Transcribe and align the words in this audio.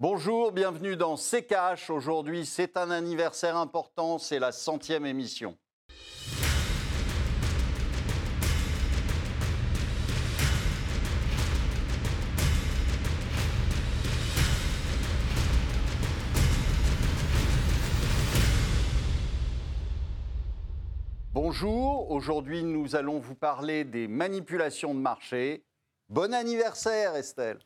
Bonjour, 0.00 0.50
bienvenue 0.50 0.96
dans 0.96 1.14
Cash. 1.48 1.88
Aujourd'hui, 1.88 2.46
c'est 2.46 2.76
un 2.76 2.90
anniversaire 2.90 3.56
important, 3.56 4.18
c'est 4.18 4.40
la 4.40 4.50
centième 4.50 5.06
émission. 5.06 5.56
Bonjour, 21.32 22.10
aujourd'hui 22.10 22.64
nous 22.64 22.96
allons 22.96 23.20
vous 23.20 23.36
parler 23.36 23.84
des 23.84 24.08
manipulations 24.08 24.92
de 24.92 24.98
marché. 24.98 25.62
Bon 26.08 26.34
anniversaire 26.34 27.14
Estelle 27.14 27.60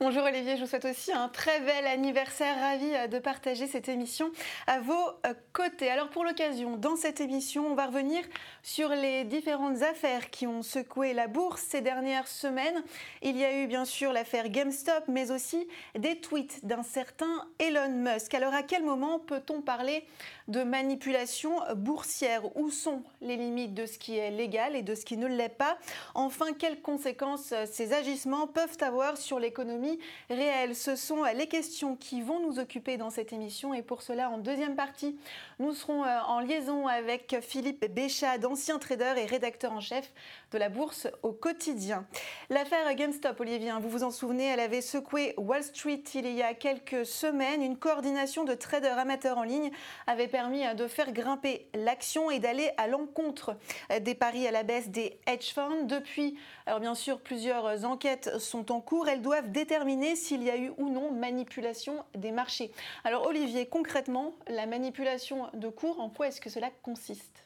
Bonjour 0.00 0.22
Olivier, 0.22 0.56
je 0.56 0.60
vous 0.60 0.68
souhaite 0.68 0.84
aussi 0.84 1.10
un 1.10 1.28
très 1.28 1.58
bel 1.58 1.84
anniversaire. 1.88 2.56
Ravi 2.56 2.86
euh, 2.94 3.08
de 3.08 3.18
partager 3.18 3.66
cette 3.66 3.88
émission 3.88 4.30
à 4.68 4.78
vos 4.78 4.94
euh, 4.94 5.34
côtés. 5.52 5.90
Alors 5.90 6.08
pour 6.08 6.22
l'occasion, 6.22 6.76
dans 6.76 6.94
cette 6.94 7.20
émission, 7.20 7.66
on 7.66 7.74
va 7.74 7.86
revenir 7.86 8.22
sur 8.62 8.90
les 8.90 9.24
différentes 9.24 9.82
affaires 9.82 10.30
qui 10.30 10.46
ont 10.46 10.62
secoué 10.62 11.14
la 11.14 11.26
bourse 11.26 11.62
ces 11.62 11.80
dernières 11.80 12.28
semaines. 12.28 12.84
Il 13.22 13.36
y 13.36 13.44
a 13.44 13.52
eu 13.60 13.66
bien 13.66 13.84
sûr 13.84 14.12
l'affaire 14.12 14.50
GameStop, 14.50 15.02
mais 15.08 15.32
aussi 15.32 15.66
des 15.98 16.20
tweets 16.20 16.64
d'un 16.64 16.84
certain 16.84 17.48
Elon 17.58 17.90
Musk. 17.90 18.32
Alors 18.34 18.54
à 18.54 18.62
quel 18.62 18.84
moment 18.84 19.18
peut-on 19.18 19.62
parler 19.62 20.04
de 20.46 20.62
manipulation 20.62 21.60
boursière? 21.74 22.56
Où 22.56 22.70
sont 22.70 23.02
les 23.20 23.36
limites 23.36 23.74
de 23.74 23.84
ce 23.84 23.98
qui 23.98 24.16
est 24.16 24.30
légal 24.30 24.76
et 24.76 24.82
de 24.82 24.94
ce 24.94 25.04
qui 25.04 25.16
ne 25.16 25.26
l'est 25.26 25.48
pas? 25.48 25.76
Enfin, 26.14 26.52
quelles 26.56 26.80
conséquences 26.82 27.50
euh, 27.50 27.66
ces 27.66 27.92
agissements 27.92 28.46
peuvent 28.46 28.78
avoir 28.80 29.16
sur 29.16 29.40
l'économie 29.40 29.87
réelle. 30.28 30.74
Ce 30.74 30.96
sont 30.96 31.24
les 31.24 31.46
questions 31.46 31.96
qui 31.96 32.22
vont 32.22 32.40
nous 32.40 32.58
occuper 32.58 32.96
dans 32.96 33.10
cette 33.10 33.32
émission 33.32 33.74
et 33.74 33.82
pour 33.82 34.02
cela, 34.02 34.30
en 34.30 34.38
deuxième 34.38 34.76
partie, 34.76 35.16
nous 35.58 35.72
serons 35.72 36.04
euh, 36.04 36.20
en 36.26 36.40
liaison 36.40 36.86
avec 36.86 37.36
Philippe 37.40 37.86
Béchat, 37.92 38.46
ancien 38.46 38.78
trader 38.78 39.14
et 39.16 39.26
rédacteur 39.26 39.72
en 39.72 39.80
chef 39.80 40.12
de 40.52 40.58
la 40.58 40.68
bourse 40.68 41.08
au 41.22 41.32
quotidien. 41.32 42.06
L'affaire 42.50 42.94
GameStop, 42.94 43.38
Olivier, 43.40 43.70
hein, 43.70 43.80
vous 43.80 43.88
vous 43.88 44.04
en 44.04 44.10
souvenez, 44.10 44.44
elle 44.46 44.60
avait 44.60 44.80
secoué 44.80 45.34
Wall 45.36 45.62
Street 45.62 46.02
il 46.14 46.30
y 46.32 46.42
a 46.42 46.54
quelques 46.54 47.06
semaines. 47.06 47.62
Une 47.62 47.76
coordination 47.76 48.44
de 48.44 48.54
traders 48.54 48.98
amateurs 48.98 49.38
en 49.38 49.42
ligne 49.42 49.70
avait 50.06 50.28
permis 50.28 50.66
euh, 50.66 50.74
de 50.74 50.86
faire 50.86 51.12
grimper 51.12 51.68
l'action 51.74 52.30
et 52.30 52.38
d'aller 52.38 52.70
à 52.76 52.86
l'encontre 52.86 53.56
euh, 53.90 54.00
des 54.00 54.14
paris 54.14 54.46
à 54.46 54.50
la 54.50 54.62
baisse 54.62 54.88
des 54.88 55.18
hedge 55.26 55.52
funds. 55.52 55.84
Depuis, 55.84 56.38
alors 56.66 56.80
bien 56.80 56.94
sûr, 56.94 57.20
plusieurs 57.20 57.84
enquêtes 57.84 58.38
sont 58.38 58.72
en 58.72 58.80
cours. 58.80 59.08
Elles 59.08 59.22
doivent 59.22 59.50
déterminer 59.50 59.77
s'il 60.16 60.42
y 60.42 60.50
a 60.50 60.56
eu 60.56 60.70
ou 60.78 60.90
non 60.90 61.12
manipulation 61.12 62.04
des 62.14 62.32
marchés. 62.32 62.72
Alors 63.04 63.26
Olivier, 63.26 63.66
concrètement, 63.66 64.34
la 64.48 64.66
manipulation 64.66 65.48
de 65.54 65.68
cours, 65.68 66.00
en 66.00 66.10
quoi 66.10 66.28
est-ce 66.28 66.40
que 66.40 66.50
cela 66.50 66.70
consiste? 66.82 67.44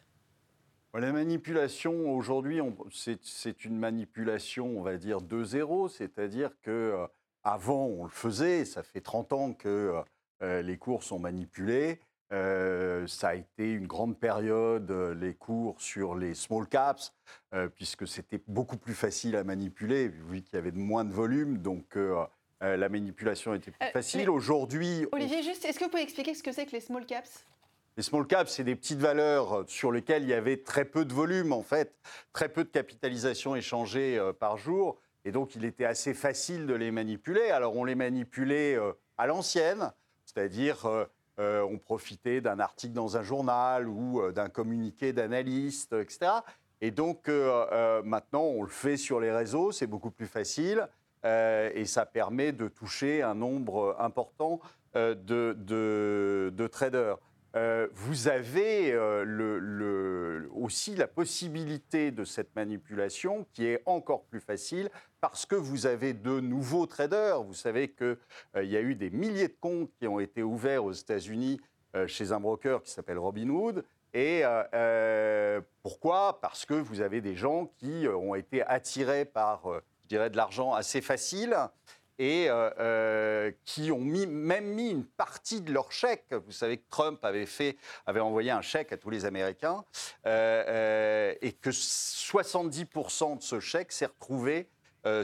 La 0.95 1.11
manipulation, 1.11 2.15
aujourd'hui, 2.15 2.61
c'est 3.23 3.65
une 3.65 3.79
manipulation, 3.79 4.79
on 4.79 4.83
va 4.83 4.99
dire, 4.99 5.23
2-0, 5.23 5.89
c'est-à-dire 5.89 6.51
que 6.61 6.71
euh, 6.71 7.07
avant, 7.45 7.87
on 7.87 8.05
le 8.05 8.11
faisait, 8.11 8.67
ça 8.67 8.83
fait 8.83 9.01
30 9.01 9.33
ans 9.33 9.53
que 9.55 10.03
euh, 10.43 10.63
les 10.63 10.77
cours 10.77 11.03
sont 11.03 11.19
manipulés. 11.19 12.01
Ça 12.33 13.29
a 13.29 13.35
été 13.35 13.71
une 13.71 13.87
grande 13.87 14.19
période, 14.19 14.91
les 15.21 15.35
cours 15.35 15.81
sur 15.81 16.15
les 16.15 16.35
small 16.35 16.67
caps, 16.67 17.13
puisque 17.75 18.09
c'était 18.09 18.41
beaucoup 18.49 18.79
plus 18.79 18.95
facile 18.95 19.37
à 19.37 19.45
manipuler, 19.45 20.09
vu 20.09 20.43
qu'il 20.43 20.57
y 20.57 20.59
avait 20.59 20.73
moins 20.73 21.05
de 21.05 21.13
volume. 21.13 21.59
Donc, 21.59 21.97
la 22.61 22.89
manipulation 22.89 23.55
était 23.55 23.71
plus 23.71 23.91
facile. 23.93 24.31
Aujourd'hui. 24.31 25.07
Olivier, 25.13 25.43
juste, 25.43 25.65
est-ce 25.65 25.79
que 25.79 25.85
vous 25.85 25.91
pouvez 25.91 26.03
expliquer 26.03 26.35
ce 26.35 26.43
que 26.43 26.53
c'est 26.53 26.65
que 26.65 26.73
les 26.73 26.81
small 26.81 27.05
caps? 27.05 27.45
Les 27.99 28.03
small 28.03 28.27
caps, 28.27 28.51
c'est 28.51 28.65
des 28.65 28.77
petites 28.77 29.01
valeurs 29.01 29.65
sur 29.67 29.93
lesquelles 29.93 30.23
il 30.23 30.31
y 30.31 30.35
avait 30.35 30.57
très 30.57 30.87
peu 30.87 31.05
de 31.05 31.13
volume, 31.13 31.53
en 31.53 31.63
fait, 31.63 31.95
très 32.33 32.49
peu 32.49 32.65
de 32.65 32.71
capitalisation 32.71 33.55
échangée 33.55 34.19
euh, 34.19 34.33
par 34.33 34.57
jour. 34.57 34.99
Et 35.27 35.31
donc, 35.31 35.55
il 35.57 35.67
était 35.67 35.85
assez 35.85 36.15
facile 36.15 36.67
de 36.67 36.73
les 36.73 36.91
manipuler. 36.91 37.51
Alors, 37.51 37.77
on 37.77 37.85
les 37.85 37.95
manipulait 37.95 38.77
euh, 38.77 38.93
à 39.19 39.27
l'ancienne, 39.27 39.93
c'est-à-dire 40.25 40.87
euh, 41.43 41.67
on 41.69 41.79
profitait 41.79 42.41
d'un 42.41 42.59
article 42.59 42.95
dans 42.95 43.17
un 43.17 43.23
journal 43.23 43.89
ou 43.89 44.31
d'un 44.33 44.49
communiqué 44.49 45.13
d'analyste, 45.13 45.93
etc. 45.93 46.33
Et 46.81 46.91
donc, 46.91 47.29
maintenant, 48.05 48.43
on 48.43 48.63
le 48.63 48.69
fait 48.69 48.97
sur 48.97 49.21
les 49.21 49.31
réseaux, 49.31 49.71
c'est 49.71 49.87
beaucoup 49.87 50.11
plus 50.11 50.27
facile. 50.27 50.89
et 51.25 51.85
ça 51.85 52.07
permet 52.07 52.51
de 52.51 52.67
toucher 52.67 53.23
un 53.23 53.37
nombre 53.37 53.95
important 54.01 54.59
de 54.95 56.67
traders. 56.67 57.19
Euh, 57.55 57.89
vous 57.93 58.29
avez 58.29 58.93
euh, 58.93 60.49
aussi 60.55 60.95
la 60.97 61.07
possibilité 61.07 62.11
de 62.11 62.25
cette 62.25 62.55
manipulation 62.57 63.47
qui 63.53 63.67
est 63.67 63.83
encore 63.85 64.25
plus 64.25 64.41
facile 64.41 64.89
parce 65.21 65.45
que 65.45 65.55
vous 65.55 65.87
avez 65.87 66.15
de 66.15 66.41
nouveaux 66.41 66.87
traders. 66.87 67.43
Vous 67.43 67.55
savez 67.55 67.91
qu'il 67.91 68.17
euh, 68.57 68.65
y 68.65 68.77
a 68.77 68.81
eu 68.81 68.95
des 68.95 69.11
milliers 69.11 69.49
de 69.49 69.57
comptes 69.61 69.91
qui 69.99 70.09
ont 70.09 70.19
été 70.19 70.43
ouverts 70.43 70.85
aux 70.85 70.93
États-Unis 70.93 71.61
chez 72.07 72.33
un 72.33 72.41
broker 72.41 72.83
qui 72.83 72.91
s'appelle 72.91 73.19
Robinhood. 73.19 73.85
Et 74.15 74.45
pourquoi? 75.83 76.41
Parce 76.41 76.65
que 76.65 76.73
vous 76.73 77.03
avez 77.03 77.21
des 77.21 77.37
gens 77.37 77.67
qui 77.77 78.07
ont 78.09 78.35
été 78.35 78.63
attirés 78.63 79.27
par, 79.27 79.65
je 80.05 80.09
dirais, 80.09 80.31
de 80.31 80.39
l'argent 80.39 80.73
assez 80.73 81.03
facile 81.03 81.55
et 82.23 82.49
euh, 82.49 82.71
euh, 82.79 83.51
qui 83.65 83.91
ont 83.91 83.99
mis, 83.99 84.29
même 84.29 84.67
mis 84.67 84.91
une 84.91 85.05
partie 85.05 85.61
de 85.61 85.73
leur 85.73 85.91
chèque. 85.91 86.27
Vous 86.31 86.53
savez 86.53 86.79
que 86.79 86.89
Trump 86.89 87.19
avait, 87.25 87.49
envoyé 88.21 88.53
un 88.53 88.63
chèque 88.63 88.93
à 88.93 88.97
tous 88.97 89.11
les 89.11 89.25
Américains 89.25 89.85
euh, 90.27 91.35
et 91.43 91.53
que 91.53 91.71
70% 91.71 93.39
de 93.39 93.43
ce 93.43 93.59
chèque 93.59 93.91
s'est 93.91 94.07
retrouvé 94.07 94.69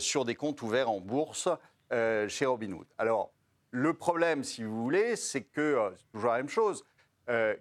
sur 0.00 0.24
des 0.24 0.34
comptes 0.34 0.60
ouverts 0.62 0.90
en 0.90 0.98
bourse 0.98 1.48
chez 1.92 2.46
Robinhood. 2.46 2.88
Alors, 2.98 3.30
le 3.70 3.94
problème, 3.94 4.42
si 4.42 4.64
vous 4.64 4.82
voulez, 4.82 5.14
c'est 5.14 5.42
que, 5.42 5.92
c'est 5.96 6.10
toujours 6.10 6.32
la 6.32 6.38
même 6.38 6.48
chose, 6.48 6.84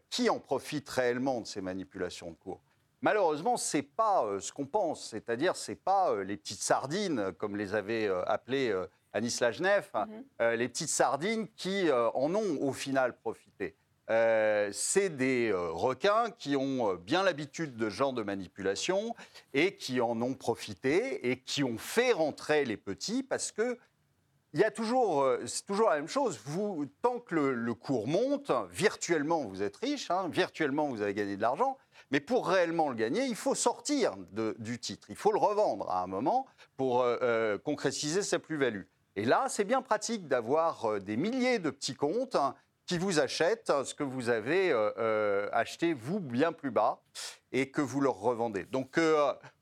qui 0.09 0.31
en 0.31 0.39
profite 0.39 0.89
réellement 0.89 1.41
de 1.41 1.45
ces 1.45 1.61
manipulations 1.61 2.31
de 2.31 2.35
cours? 2.37 2.59
Malheureusement, 3.01 3.55
ce 3.55 3.77
n'est 3.77 3.83
pas 3.83 4.25
ce 4.39 4.51
qu'on 4.51 4.65
pense, 4.65 5.11
c'est-à-dire 5.11 5.55
ce 5.55 5.73
n'est 5.73 5.75
pas 5.75 6.23
les 6.23 6.37
petites 6.37 6.63
sardines, 6.63 7.31
comme 7.37 7.55
les 7.55 7.75
avait 7.75 8.09
appelées 8.25 8.73
Anis 9.13 9.39
Lajnef, 9.39 9.91
mhm. 9.93 10.23
euh, 10.41 10.55
les 10.55 10.67
petites 10.67 10.89
sardines 10.89 11.47
qui 11.55 11.89
euh, 11.89 12.09
en 12.11 12.33
ont 12.35 12.61
au 12.61 12.73
final 12.73 13.17
profité. 13.17 13.75
Euh, 14.09 14.69
c'est 14.71 15.09
des 15.09 15.51
requins 15.53 16.31
qui 16.37 16.55
ont 16.55 16.95
bien 16.95 17.23
l'habitude 17.23 17.75
de 17.75 17.89
ce 17.89 17.95
genre 17.95 18.13
de 18.13 18.23
manipulation 18.23 19.15
et 19.53 19.75
qui 19.75 19.99
en 19.99 20.21
ont 20.21 20.33
profité 20.33 21.29
et 21.29 21.39
qui 21.39 21.63
ont 21.63 21.77
fait 21.77 22.13
rentrer 22.13 22.63
les 22.63 22.77
petits 22.77 23.21
parce 23.21 23.51
que 23.51 23.77
il 24.53 24.61
y 24.61 24.63
a 24.63 24.71
toujours, 24.71 25.29
c'est 25.45 25.65
toujours 25.65 25.89
la 25.89 25.97
même 25.97 26.07
chose. 26.07 26.39
Vous, 26.45 26.85
tant 27.01 27.19
que 27.19 27.35
le, 27.35 27.73
cours 27.73 28.07
monte, 28.07 28.49
virtuellement 28.71 29.43
vous 29.43 29.61
êtes 29.61 29.75
riche, 29.75 30.09
hein, 30.09 30.29
virtuellement 30.29 30.87
vous 30.87 31.01
avez 31.01 31.13
gagné 31.13 31.35
de 31.35 31.41
l'argent, 31.41 31.77
mais 32.09 32.21
pour 32.21 32.47
réellement 32.47 32.87
le 32.87 32.95
gagner, 32.95 33.25
il 33.25 33.35
faut 33.35 33.55
sortir 33.55 34.15
du 34.57 34.79
titre, 34.79 35.09
il 35.09 35.17
faut 35.17 35.33
le 35.33 35.37
revendre 35.37 35.91
à 35.91 36.01
un 36.01 36.07
moment 36.07 36.47
pour 36.77 37.05
concrétiser 37.65 38.23
sa 38.23 38.39
plus-value. 38.39 38.83
Et 39.17 39.25
là, 39.25 39.45
c'est 39.49 39.63
bien 39.63 39.81
pratique 39.81 40.27
d'avoir 40.27 40.85
euh, 40.85 40.99
des 40.99 41.17
milliers 41.17 41.57
de 41.57 41.71
petits 41.71 41.95
comptes 41.95 42.35
hein, 42.35 42.53
qui 42.85 42.99
vous 42.99 43.19
achètent 43.19 43.73
ce 43.83 43.95
que 43.95 44.03
vous 44.03 44.29
avez 44.29 44.71
euh, 44.71 44.91
euh, 44.99 45.49
acheté, 45.51 45.93
vous, 45.93 46.19
bien 46.19 46.51
plus 46.51 46.69
bas, 46.69 47.01
et 47.51 47.71
que 47.71 47.81
vous 47.81 47.99
leur 47.99 48.19
revendez. 48.19 48.65
Donc 48.65 48.99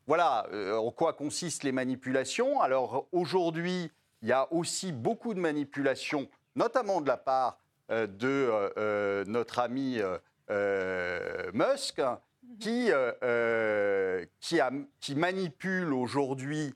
voilà 0.08 0.48
en 0.78 0.92
quoi 0.92 1.14
consistent 1.14 1.64
les 1.64 1.72
manipulations. 1.72 2.60
Alors 2.62 3.08
aujourd'hui, 3.14 3.92
il 4.22 4.28
y 4.28 4.34
a 4.34 4.52
aussi 4.52 4.92
beaucoup 4.92 5.34
de 5.34 5.40
manipulations, 5.40 6.28
notamment 6.56 7.00
de 7.00 7.08
la 7.08 7.18
part 7.18 7.60
de 7.90 9.24
notre 9.28 9.60
ami 9.60 10.02
Musk, 11.54 12.02
qui, 12.60 12.90
qui, 14.42 14.60
qui 15.00 15.16
manipule 15.16 15.94
aujourd'hui 15.94 16.76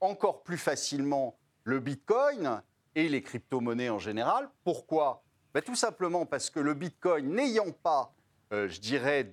encore 0.00 0.42
plus 0.42 0.58
facilement 0.58 1.37
le 1.68 1.80
Bitcoin 1.80 2.62
et 2.94 3.10
les 3.10 3.20
crypto-monnaies 3.20 3.90
en 3.90 3.98
général. 3.98 4.48
Pourquoi? 4.64 5.22
Ben, 5.52 5.62
Tout 5.62 5.74
simplement 5.74 6.24
parce 6.24 6.48
que 6.48 6.60
le 6.60 6.72
Bitcoin, 6.72 7.34
n'ayant 7.34 7.72
pas, 7.82 8.14
euh, 8.54 8.68
je 8.68 8.80
dirais, 8.80 9.30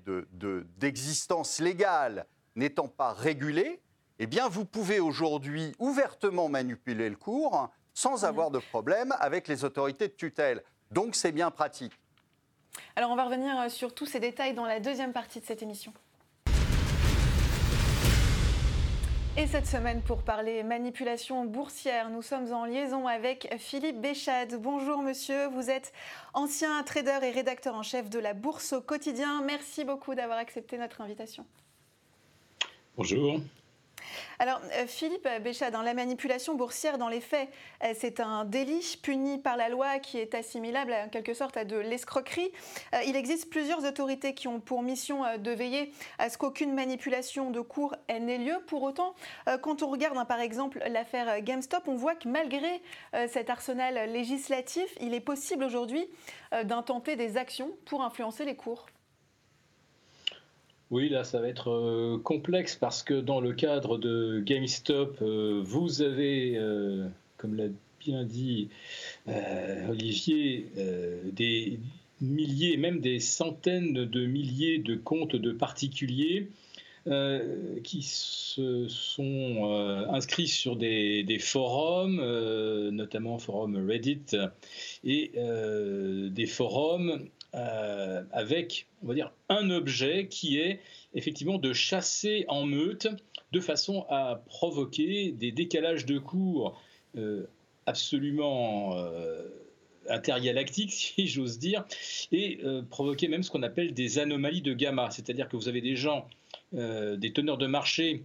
d'existence 0.77 1.59
légale, 1.59 2.25
n'étant 2.57 2.89
pas 2.89 3.13
régulé, 3.13 3.81
eh 4.19 4.27
bien, 4.27 4.49
vous 4.49 4.65
pouvez 4.65 4.99
aujourd'hui 4.99 5.73
ouvertement 5.79 6.49
manipuler 6.49 7.09
le 7.09 7.15
cours 7.15 7.69
sans 7.93 8.23
mmh. 8.23 8.25
avoir 8.25 8.51
de 8.51 8.59
problème 8.59 9.15
avec 9.19 9.47
les 9.47 9.63
autorités 9.63 10.09
de 10.09 10.13
tutelle. 10.13 10.61
Donc, 10.91 11.15
c'est 11.15 11.31
bien 11.31 11.51
pratique. 11.51 11.93
Alors, 12.97 13.11
on 13.11 13.15
va 13.15 13.23
revenir 13.23 13.57
euh, 13.61 13.69
sur 13.69 13.95
tous 13.95 14.07
ces 14.07 14.19
détails 14.19 14.53
dans 14.53 14.65
la 14.65 14.81
deuxième 14.81 15.13
partie 15.13 15.39
de 15.39 15.45
cette 15.45 15.63
émission. 15.63 15.93
Et 19.37 19.47
cette 19.47 19.67
semaine, 19.67 20.01
pour 20.01 20.23
parler 20.23 20.63
manipulation 20.63 21.43
boursière, 21.43 22.09
nous 22.09 22.21
sommes 22.21 22.53
en 22.53 22.63
liaison 22.63 23.05
avec 23.05 23.53
Philippe 23.57 23.99
Béchade. 23.99 24.55
Bonjour 24.61 25.01
monsieur, 25.01 25.47
vous 25.47 25.69
êtes 25.69 25.91
ancien 26.33 26.81
trader 26.83 27.19
et 27.21 27.31
rédacteur 27.31 27.75
en 27.75 27.83
chef 27.83 28.09
de 28.09 28.17
la 28.17 28.33
Bourse 28.33 28.71
au 28.71 28.79
quotidien. 28.79 29.41
Merci 29.41 29.83
beaucoup 29.83 30.15
d'avoir 30.15 30.37
accepté 30.37 30.77
notre 30.77 31.01
invitation. 31.01 31.45
Bonjour. 32.95 33.41
Alors, 34.39 34.59
euh, 34.73 34.85
Philippe 34.87 35.27
Béchat, 35.41 35.71
dans 35.71 35.81
la 35.81 35.93
manipulation 35.93 36.55
boursière, 36.55 36.97
dans 36.97 37.07
les 37.07 37.21
faits, 37.21 37.49
euh, 37.83 37.93
c'est 37.97 38.19
un 38.19 38.43
délit 38.45 38.97
puni 39.01 39.37
par 39.37 39.57
la 39.57 39.69
loi 39.69 39.99
qui 39.99 40.17
est 40.17 40.35
assimilable 40.35 40.93
en 40.93 41.09
quelque 41.09 41.33
sorte 41.33 41.57
à 41.57 41.63
de 41.63 41.77
l'escroquerie. 41.77 42.51
Euh, 42.93 42.99
il 43.05 43.15
existe 43.15 43.49
plusieurs 43.49 43.85
autorités 43.85 44.33
qui 44.33 44.47
ont 44.47 44.59
pour 44.59 44.81
mission 44.81 45.23
de 45.37 45.51
veiller 45.51 45.91
à 46.19 46.29
ce 46.29 46.37
qu'aucune 46.37 46.73
manipulation 46.73 47.51
de 47.51 47.61
cours 47.61 47.95
n'ait 48.09 48.37
lieu. 48.37 48.55
Pour 48.67 48.83
autant, 48.83 49.15
quand 49.61 49.83
on 49.83 49.87
regarde 49.87 50.17
hein, 50.17 50.25
par 50.25 50.39
exemple 50.39 50.81
l'affaire 50.87 51.41
GameStop, 51.41 51.87
on 51.87 51.95
voit 51.95 52.15
que 52.15 52.27
malgré 52.27 52.81
cet 53.27 53.49
arsenal 53.49 54.11
législatif, 54.11 54.87
il 54.99 55.13
est 55.13 55.19
possible 55.19 55.63
aujourd'hui 55.63 56.07
d'intenter 56.63 57.15
des 57.15 57.37
actions 57.37 57.71
pour 57.85 58.03
influencer 58.03 58.45
les 58.45 58.55
cours. 58.55 58.85
Oui, 60.91 61.09
là, 61.09 61.23
ça 61.23 61.39
va 61.39 61.47
être 61.47 61.71
euh, 61.71 62.19
complexe 62.19 62.75
parce 62.75 63.01
que 63.01 63.15
dans 63.15 63.39
le 63.39 63.53
cadre 63.53 63.97
de 63.97 64.39
GameStop, 64.39 65.17
euh, 65.21 65.59
vous 65.63 66.03
avez, 66.03 66.57
euh, 66.57 67.07
comme 67.37 67.55
l'a 67.55 67.69
bien 67.99 68.23
dit 68.23 68.69
Olivier, 69.89 70.67
des 71.31 71.79
milliers, 72.21 72.77
même 72.77 72.99
des 72.99 73.19
centaines 73.19 73.93
de 73.93 74.25
milliers 74.27 74.77
de 74.77 74.95
comptes 74.95 75.35
de 75.35 75.51
particuliers 75.51 76.49
qui 77.83 78.03
se 78.03 78.88
sont 78.88 80.05
inscrits 80.09 80.47
sur 80.47 80.75
des, 80.75 81.23
des 81.23 81.39
forums, 81.39 82.17
notamment 82.91 83.39
forum 83.39 83.89
Reddit, 83.89 84.35
et 85.03 85.31
des 85.33 86.45
forums 86.45 87.27
euh, 87.55 88.23
avec, 88.31 88.87
on 89.01 89.07
va 89.07 89.13
dire, 89.13 89.31
un 89.47 89.69
objet 89.69 90.27
qui 90.27 90.59
est 90.59 90.81
effectivement 91.13 91.57
de 91.57 91.71
chasser 91.71 92.43
en 92.49 92.65
meute 92.65 93.07
de 93.53 93.59
façon 93.61 94.05
à 94.09 94.41
provoquer 94.47 95.31
des 95.31 95.53
décalages 95.53 96.05
de 96.05 96.19
cours 96.19 96.81
euh, 97.15 97.45
absolument 97.85 98.97
euh, 98.97 99.47
intergalactiques, 100.09 100.91
si 101.15 101.27
j'ose 101.27 101.57
dire, 101.57 101.85
et 102.33 102.59
provoquer 102.89 103.29
même 103.29 103.43
ce 103.43 103.51
qu'on 103.51 103.63
appelle 103.63 103.93
des 103.93 104.19
anomalies 104.19 104.61
de 104.61 104.73
gamma, 104.73 105.09
c'est-à-dire 105.11 105.47
que 105.47 105.55
vous 105.55 105.69
avez 105.69 105.81
des 105.81 105.95
gens, 105.95 106.27
des 106.73 107.31
teneurs 107.33 107.57
de 107.57 107.67
marché 107.67 108.23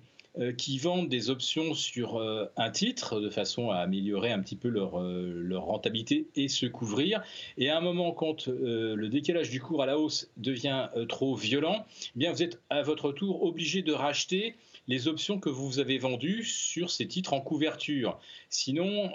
qui 0.56 0.78
vendent 0.78 1.08
des 1.08 1.30
options 1.30 1.74
sur 1.74 2.16
euh, 2.16 2.46
un 2.56 2.70
titre 2.70 3.20
de 3.20 3.30
façon 3.30 3.70
à 3.70 3.76
améliorer 3.76 4.30
un 4.30 4.40
petit 4.40 4.56
peu 4.56 4.68
leur, 4.68 5.00
euh, 5.00 5.48
rentabilité 5.54 6.28
et 6.36 6.48
se 6.48 6.66
couvrir. 6.66 7.22
Et 7.58 7.68
à 7.68 7.76
un 7.76 7.80
moment, 7.80 8.12
quand 8.12 8.48
le 8.48 9.08
décalage 9.08 9.50
du 9.50 9.60
cours 9.60 9.82
à 9.82 9.86
la 9.86 9.98
hausse 9.98 10.30
devient 10.36 10.88
trop 11.08 11.34
violent, 11.34 11.84
eh 12.16 12.18
bien 12.18 12.32
vous 12.32 12.42
êtes 12.42 12.60
à 12.70 12.82
votre 12.82 13.12
tour 13.12 13.42
obligé 13.42 13.82
de 13.82 13.92
racheter 13.92 14.54
les 14.88 15.08
options 15.08 15.38
que 15.38 15.50
vous 15.50 15.78
avez 15.78 15.98
vendues 15.98 16.44
sur 16.44 16.90
ces 16.90 17.06
titres 17.06 17.32
en 17.32 17.40
couverture. 17.40 18.18
Sinon, 18.48 19.10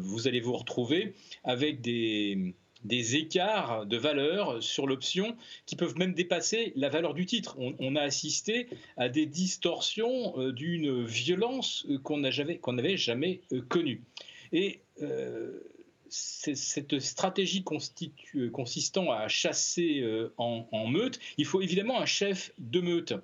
vous 0.00 0.28
allez 0.28 0.40
vous 0.40 0.54
retrouver 0.54 1.14
avec 1.44 1.80
des, 1.80 2.54
des 2.84 3.16
écarts 3.16 3.86
de 3.86 3.96
valeur 3.96 4.62
sur 4.62 4.86
l'option 4.86 5.36
qui 5.66 5.76
peuvent 5.76 5.96
même 5.96 6.14
dépasser 6.14 6.72
la 6.76 6.88
valeur 6.88 7.14
du 7.14 7.26
titre. 7.26 7.56
On, 7.58 7.96
a 7.96 8.00
assisté 8.00 8.68
à 8.96 9.08
des 9.08 9.26
distorsions 9.26 10.38
euh, 10.38 10.52
d'une 10.52 11.04
violence 11.04 11.86
euh, 11.88 11.98
qu'on 11.98 12.18
n'avait 12.18 12.96
jamais 12.96 13.40
euh, 13.52 13.60
connue. 13.62 14.02
Et 14.52 14.80
cette 16.10 16.98
stratégie 16.98 17.64
consistant 17.64 19.10
à 19.10 19.28
chasser 19.28 20.04
en, 20.36 20.86
meute, 20.86 21.18
il 21.38 21.46
faut 21.46 21.62
évidemment 21.62 21.98
un 21.98 22.04
chef 22.04 22.52
de 22.58 22.82
meute. 22.82 23.14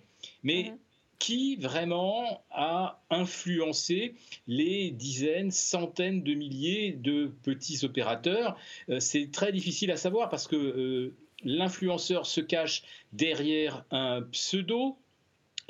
Mais 0.43 0.71
mhm 0.71 0.79
qui 1.19 1.57
vraiment 1.57 2.45
a 2.51 3.03
influencé 3.11 4.15
les 4.47 4.91
dizaines, 4.91 5.51
centaines 5.51 6.23
de 6.23 6.35
milliers 6.35 6.93
de 6.93 7.33
petits 7.43 7.85
opérateurs. 7.85 8.57
Euh, 8.89 9.01
c'est 9.01 9.31
très 9.33 9.53
difficile 9.53 9.91
à 9.91 9.97
savoir 9.97 10.29
parce 10.29 10.47
que 10.47 10.57
euh, 10.57 11.15
l'influenceur 11.45 12.27
se 12.27 12.41
cache 12.41 12.83
derrière 13.13 13.85
un 13.91 14.23
pseudo, 14.23 14.97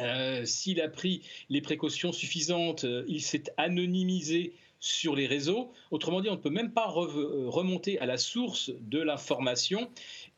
euh, 0.01 0.45
s'il 0.45 0.81
a 0.81 0.89
pris 0.89 1.23
les 1.49 1.61
précautions 1.61 2.13
suffisantes, 2.13 2.87
il 3.09 3.23
s'est 3.23 3.45
anonymisé 3.57 4.55
sur 4.81 5.17
les 5.17 5.27
réseaux. 5.27 5.73
Autrement 5.91 6.21
dit, 6.21 6.29
on 6.29 6.33
ne 6.33 6.41
peut 6.41 6.51
même 6.51 6.73
pas 6.73 6.87
remonter 6.87 7.99
à 7.99 8.07
la 8.07 8.17
source 8.17 8.71
de 8.81 9.01
l'information. 9.01 9.91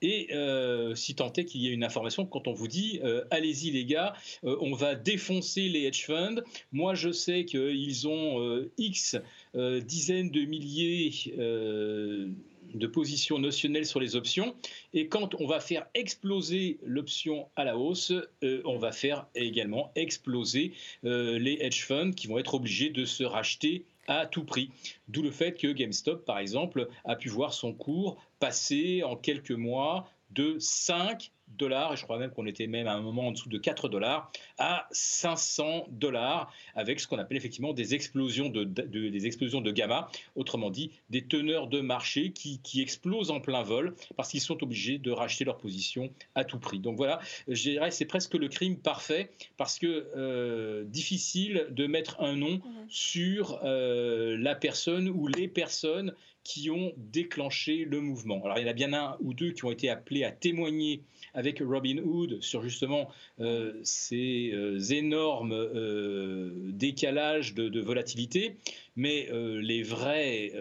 Et 0.03 0.29
euh, 0.33 0.95
si 0.95 1.15
tant 1.15 1.33
est 1.35 1.45
qu'il 1.45 1.61
y 1.61 1.69
ait 1.69 1.73
une 1.73 1.85
information, 1.85 2.25
quand 2.25 2.49
on 2.49 2.53
vous 2.53 2.69
dit 2.69 3.01
euh, 3.05 3.25
allez-y 3.31 3.71
les 3.71 3.85
gars, 3.85 4.15
euh, 4.45 4.57
on 4.61 4.73
va 4.75 4.95
défoncer 4.95 5.69
les 5.69 5.85
hedge 5.85 6.07
funds. 6.07 6.43
Moi 6.73 6.95
je 6.95 7.11
sais 7.11 7.45
qu'ils 7.45 8.09
ont 8.09 8.67
X 8.79 9.17
dizaines 9.55 10.31
de 10.31 10.41
milliers 10.43 11.13
de 11.37 12.87
positions 12.87 13.39
notionnelles 13.39 13.87
sur 13.87 14.01
les 14.01 14.17
options. 14.17 14.55
Et 14.95 15.09
quand 15.09 15.35
on 15.41 15.47
va 15.47 15.61
faire 15.61 15.87
exploser 15.95 16.79
l'option 16.85 17.49
à 17.57 17.65
la 17.65 17.77
hausse, 17.77 18.13
on 18.43 18.79
va 18.79 18.93
faire 18.93 19.27
également 19.35 19.93
exploser 19.97 20.73
les 21.03 21.59
hedge 21.61 21.85
funds 21.85 22.13
qui 22.13 22.27
vont 22.27 22.39
être 22.39 22.55
obligés 22.55 22.91
de 22.91 23.05
se 23.05 23.25
racheter 23.25 23.85
à 24.11 24.27
tout 24.27 24.45
prix. 24.45 24.71
D'où 25.09 25.23
le 25.23 25.31
fait 25.31 25.53
que 25.53 25.69
GameStop, 25.69 26.25
par 26.25 26.39
exemple, 26.39 26.89
a 27.05 27.17
pu 27.17 27.29
voir 27.29 27.55
son 27.55 27.73
cours 27.73 28.23
passer 28.41 29.03
en 29.05 29.17
quelques 29.17 29.53
mois 29.53 30.11
de 30.31 30.57
5 30.59 31.33
dollars, 31.61 31.93
et 31.93 31.97
je 31.97 32.03
crois 32.03 32.19
même 32.19 32.31
qu'on 32.31 32.47
était 32.47 32.67
même 32.67 32.87
à 32.87 32.95
un 32.95 33.01
moment 33.01 33.29
en 33.29 33.33
dessous 33.33 33.49
de 33.49 33.59
4 33.59 33.89
dollars, 33.89 34.33
à 34.59 34.89
500 34.91 35.87
dollars, 35.91 36.53
avec 36.75 36.99
ce 37.01 37.07
qu'on 37.07 37.19
appelle 37.19 37.37
effectivement 37.37 37.73
des 37.73 37.95
explosions 37.95 38.49
de, 38.49 38.65
des 38.65 39.27
explosions 39.27 39.61
de 39.61 39.71
gamma, 39.71 40.11
autrement 40.35 40.71
dit 40.71 40.91
des 41.11 41.23
teneurs 41.23 41.69
de 41.69 41.81
marché 41.81 42.33
qui, 42.33 42.61
qui 42.63 42.81
explosent 42.81 43.31
en 43.31 43.41
plein 43.41 43.63
vol 43.63 43.95
parce 44.17 44.31
qu'ils 44.31 44.41
sont 44.41 44.63
obligés 44.63 44.99
de 44.99 45.11
racheter 45.11 45.45
leur 45.45 45.59
position 45.59 46.11
à 46.35 46.45
tout 46.45 46.59
prix. 46.59 46.79
Donc 46.81 46.97
voilà, 46.97 47.21
je 47.47 47.71
dirais 47.71 47.91
c'est 47.91 48.07
presque 48.07 48.35
le 48.35 48.49
crime 48.49 48.77
parfait 48.77 49.31
parce 49.57 49.79
que 49.79 50.09
euh, 50.17 50.85
difficile 50.85 51.67
de 51.71 51.87
mettre 51.87 52.21
un 52.21 52.37
nom 52.37 52.57
mmh. 52.57 52.63
sur 52.89 53.61
euh, 53.65 54.37
la 54.39 54.55
personne 54.55 55.09
ou 55.09 55.27
les 55.27 55.49
personnes 55.49 56.15
qui 56.45 56.71
ont 56.71 56.93
déclenché 56.97 57.85
le 57.85 58.01
mouvement. 58.01 58.43
Alors 58.45 58.59
il 58.59 58.63
y 58.63 58.67
en 58.67 58.71
a 58.71 58.75
bien 58.75 58.93
un 58.93 59.17
ou 59.21 59.35
deux 59.35 59.53
qui 59.53 59.65
ont 59.65 59.71
été 59.71 59.89
appelés 59.89 60.25
à 60.25 60.33
témoigner 60.33 61.03
avec 61.35 61.61
Robin 61.61 61.99
Hood 61.99 62.41
sur 62.41 62.63
justement 62.63 63.09
euh, 63.41 63.79
ces 63.83 64.51
euh, 64.53 64.79
énormes 64.91 65.53
euh, 65.53 66.71
décalages 66.73 67.55
de, 67.55 67.81
volatilité, 67.81 68.57
mais 68.97 69.29
les, 69.33 69.83
vrais, 69.83 70.53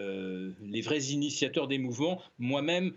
les 0.62 0.80
vrais 0.80 1.00
initiateurs 1.00 1.68
des 1.68 1.78
mouvements, 1.78 2.22
moi-même, 2.38 2.94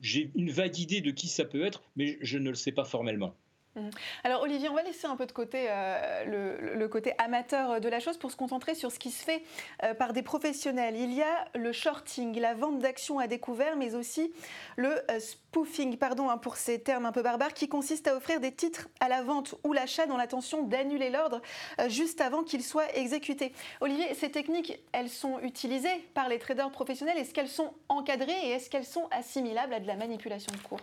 j'ai 0.00 0.30
une 0.36 0.50
vague 0.50 0.78
idée 0.78 1.00
de 1.00 1.10
qui 1.10 1.26
ça 1.26 1.44
peut 1.44 1.64
être, 1.64 1.82
mais 1.96 2.18
je 2.20 2.38
ne 2.38 2.50
le 2.50 2.54
sais 2.54 2.72
pas 2.72 2.84
formellement. 2.84 3.34
Mhm. 3.76 3.90
Alors 4.24 4.42
Olivier, 4.42 4.68
on 4.68 4.74
va 4.74 4.82
laisser 4.82 5.06
un 5.06 5.14
peu 5.14 5.26
de 5.26 5.32
côté 5.32 5.66
euh, 5.68 6.56
le, 6.76 6.88
côté 6.88 7.12
amateur 7.18 7.80
de 7.80 7.88
la 7.88 8.00
chose 8.00 8.16
pour 8.16 8.32
se 8.32 8.36
concentrer 8.36 8.74
sur 8.74 8.90
ce 8.90 8.98
qui 8.98 9.12
se 9.12 9.24
fait 9.24 9.44
euh, 9.84 9.94
par 9.94 10.12
des 10.12 10.22
professionnels. 10.22 10.96
Il 10.96 11.12
y 11.12 11.22
a 11.22 11.46
le 11.54 11.70
shorting, 11.70 12.36
la 12.40 12.54
vente 12.54 12.80
d'actions 12.80 13.20
à 13.20 13.28
découvert, 13.28 13.76
mais 13.76 13.94
aussi 13.94 14.32
le 14.76 14.90
euh, 15.10 15.20
spoofing, 15.20 15.98
pardon 15.98 16.28
hein, 16.30 16.36
pour 16.36 16.56
ces 16.56 16.82
termes 16.82 17.06
un 17.06 17.12
peu 17.12 17.22
barbares, 17.22 17.54
qui 17.54 17.68
consiste 17.68 18.08
à 18.08 18.16
offrir 18.16 18.40
des 18.40 18.52
titres 18.52 18.88
à 18.98 19.08
la 19.08 19.22
vente 19.22 19.54
ou 19.62 19.72
l'achat 19.72 20.06
dans 20.06 20.16
l'intention 20.16 20.64
d'annuler 20.64 21.10
l'ordre 21.10 21.40
juste 21.88 22.20
avant 22.20 22.42
qu'il 22.42 22.64
soit 22.64 22.92
exécuté. 22.96 23.52
Olivier, 23.80 24.14
ces 24.14 24.32
techniques, 24.32 24.80
elles 24.92 25.08
sont 25.08 25.38
utilisées 25.40 26.08
par 26.14 26.28
les 26.28 26.40
traders 26.40 26.72
professionnels. 26.72 27.18
Est-ce 27.18 27.32
qu'elles 27.32 27.48
sont 27.48 27.72
encadrées 27.88 28.32
et 28.46 28.50
est-ce 28.50 28.68
qu'elles 28.68 28.84
sont 28.84 29.06
assimilables 29.12 29.74
à 29.74 29.80
de 29.80 29.86
la 29.86 29.94
manipulation 29.94 30.52
de 30.52 30.58
cours? 30.58 30.80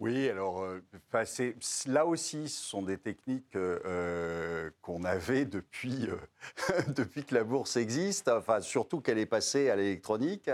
Oui, 0.00 0.28
alors 0.28 0.62
euh, 0.62 0.80
là 1.86 2.06
aussi, 2.06 2.48
ce 2.48 2.64
sont 2.64 2.82
des 2.82 2.98
techniques 2.98 3.56
euh, 3.56 3.80
euh, 3.84 4.70
qu'on 4.80 5.02
avait 5.02 5.44
depuis, 5.44 6.06
depuis 6.94 7.24
que 7.24 7.34
la 7.34 7.42
bourse 7.42 7.76
existe, 7.76 8.28
enfin 8.28 8.60
surtout 8.60 9.00
qu'elle 9.00 9.18
est 9.18 9.26
passée 9.26 9.70
à 9.70 9.76
l'électronique. 9.76 10.50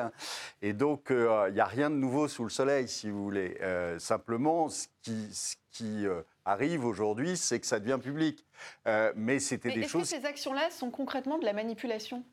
Et 0.62 0.72
donc, 0.72 1.08
il 1.10 1.52
n'y 1.52 1.60
a 1.60 1.66
rien 1.66 1.90
de 1.90 1.96
nouveau 1.96 2.26
sous 2.26 2.44
le 2.44 2.50
soleil, 2.50 2.88
si 2.88 3.10
vous 3.10 3.22
voulez. 3.22 3.58
simplement, 3.98 4.70
ce 4.70 4.86
qui, 5.02 5.28
ce 5.32 5.56
qui 5.72 6.06
arrive 6.46 6.86
aujourd'hui, 6.86 7.36
c'est 7.36 7.60
que 7.60 7.66
ça 7.66 7.80
devient 7.80 7.98
public. 8.02 8.46
mais 9.14 9.40
c'était 9.40 9.72
des 9.72 9.82
choses. 9.82 10.02
Est-ce 10.02 10.14
que 10.14 10.22
ces 10.22 10.26
actions-là 10.26 10.70
sont 10.70 10.90
concrètement 10.90 11.36
de 11.36 11.44
la 11.44 11.52
manipulation? 11.52 12.24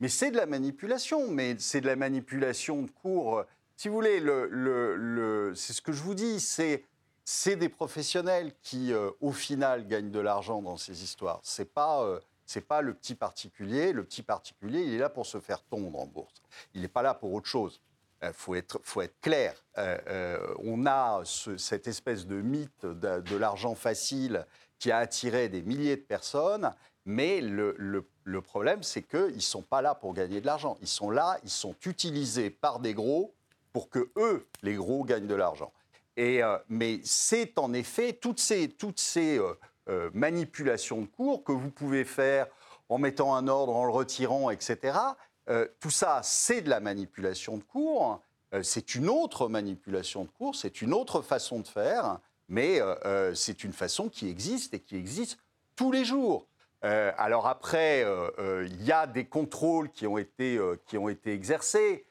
Mais 0.00 0.08
c'est 0.08 0.30
de 0.30 0.36
la 0.36 0.46
manipulation, 0.46 1.28
mais 1.28 1.56
c'est 1.58 1.80
de 1.80 1.86
la 1.86 1.96
manipulation 1.96 2.82
de 2.82 2.90
cours 2.90 3.44
si 3.76 3.88
vous 3.88 3.94
voulez, 3.94 4.20
le, 4.20 5.52
c'est 5.54 5.72
ce 5.72 5.82
que 5.82 5.92
je 5.92 6.02
vous 6.02 6.14
dis, 6.14 6.40
c'est 6.40 7.56
des 7.56 7.68
professionnels 7.68 8.52
qui, 8.62 8.92
au 9.20 9.32
final, 9.32 9.86
gagnent 9.86 10.10
de 10.10 10.20
l'argent 10.20 10.62
dans 10.62 10.76
ces 10.76 11.02
histoires. 11.04 11.40
C'est 11.42 11.72
pas 11.72 12.20
c'est 12.46 12.60
pas 12.60 12.80
le 12.80 12.94
petit 12.94 13.16
particulier. 13.16 13.92
Le 13.92 14.04
petit 14.04 14.22
particulier, 14.22 14.82
il 14.82 14.94
est 14.94 14.98
là 14.98 15.10
pour 15.10 15.26
se 15.26 15.40
faire 15.40 15.62
tondre 15.64 15.98
en 15.98 16.06
bourse. 16.06 16.42
Il 16.74 16.82
n'est 16.82 16.88
pas 16.88 17.02
là 17.02 17.12
pour 17.12 17.32
autre 17.34 17.48
chose. 17.48 17.80
Il 18.22 18.32
faut 18.32 18.54
être, 18.54 18.80
faut 18.82 19.02
être 19.02 19.20
clair. 19.20 19.54
on 19.76 20.86
a 20.86 21.22
cette 21.24 21.86
espèce 21.86 22.26
de 22.26 22.40
mythe 22.40 22.86
de 22.86 23.36
l'argent 23.36 23.74
facile 23.74 24.46
qui 24.78 24.90
a 24.90 24.98
attiré 24.98 25.48
des 25.48 25.62
milliers 25.62 25.96
de 25.96 26.02
personnes. 26.02 26.72
Mais 27.04 27.40
le, 27.40 28.40
problème, 28.42 28.82
c'est 28.82 29.02
qu'ils 29.02 29.36
ne 29.36 29.40
sont 29.40 29.62
pas 29.62 29.82
là 29.82 29.94
pour 29.94 30.14
gagner 30.14 30.40
de 30.40 30.46
l'argent. 30.46 30.76
Ils 30.80 30.88
sont 30.88 31.10
là, 31.10 31.38
ils 31.44 31.50
sont 31.50 31.74
utilisés 31.84 32.50
par 32.50 32.80
des 32.80 32.94
gros 32.94 33.34
pour 33.76 33.90
que 33.90 34.10
eux, 34.16 34.48
les 34.62 34.72
gros, 34.72 35.04
gagnent 35.04 35.26
de 35.26 35.34
l'argent. 35.34 35.70
Et, 36.16 36.42
euh, 36.42 36.56
mais 36.70 36.98
c'est 37.04 37.58
en 37.58 37.74
effet 37.74 38.14
toutes 38.14 38.40
ces, 38.40 38.70
toutes 38.70 38.98
ces 38.98 39.38
euh, 39.38 39.52
euh, 39.90 40.10
manipulations 40.14 41.02
de 41.02 41.06
cours 41.06 41.44
que 41.44 41.52
vous 41.52 41.68
pouvez 41.70 42.06
faire 42.06 42.46
en 42.88 42.96
mettant 42.96 43.34
un 43.34 43.48
ordre, 43.48 43.76
en 43.76 43.84
le 43.84 43.90
retirant, 43.90 44.48
etc. 44.48 44.96
tout 45.78 45.90
ça, 45.90 46.20
c'est 46.22 46.62
de 46.62 46.70
la 46.70 46.80
manipulation 46.80 47.58
de 47.58 47.64
cours. 47.64 48.22
c'est 48.62 48.94
une 48.94 49.10
autre 49.10 49.46
manipulation 49.46 50.24
de 50.24 50.30
cours, 50.30 50.54
c'est 50.54 50.80
une 50.80 50.94
autre 50.94 51.20
façon 51.20 51.60
de 51.60 51.68
faire 51.68 52.20
mais 52.48 52.80
c'est 53.34 53.64
une 53.64 53.72
façon 53.72 54.08
qui 54.08 54.28
existe 54.28 54.72
et 54.72 54.80
qui 54.80 54.96
existe 54.96 55.38
tous 55.74 55.90
les 55.90 56.04
jours. 56.04 56.46
Alors 56.82 57.48
après, 57.48 58.06
il 58.38 58.84
y 58.84 58.92
a 58.92 59.08
des 59.08 59.24
contrôles 59.26 59.90
qui 59.90 60.06
ont 60.06 60.16
été, 60.16 60.60
qui 60.86 60.96
ont 60.96 61.08
été 61.08 61.32
exercés. 61.32 62.06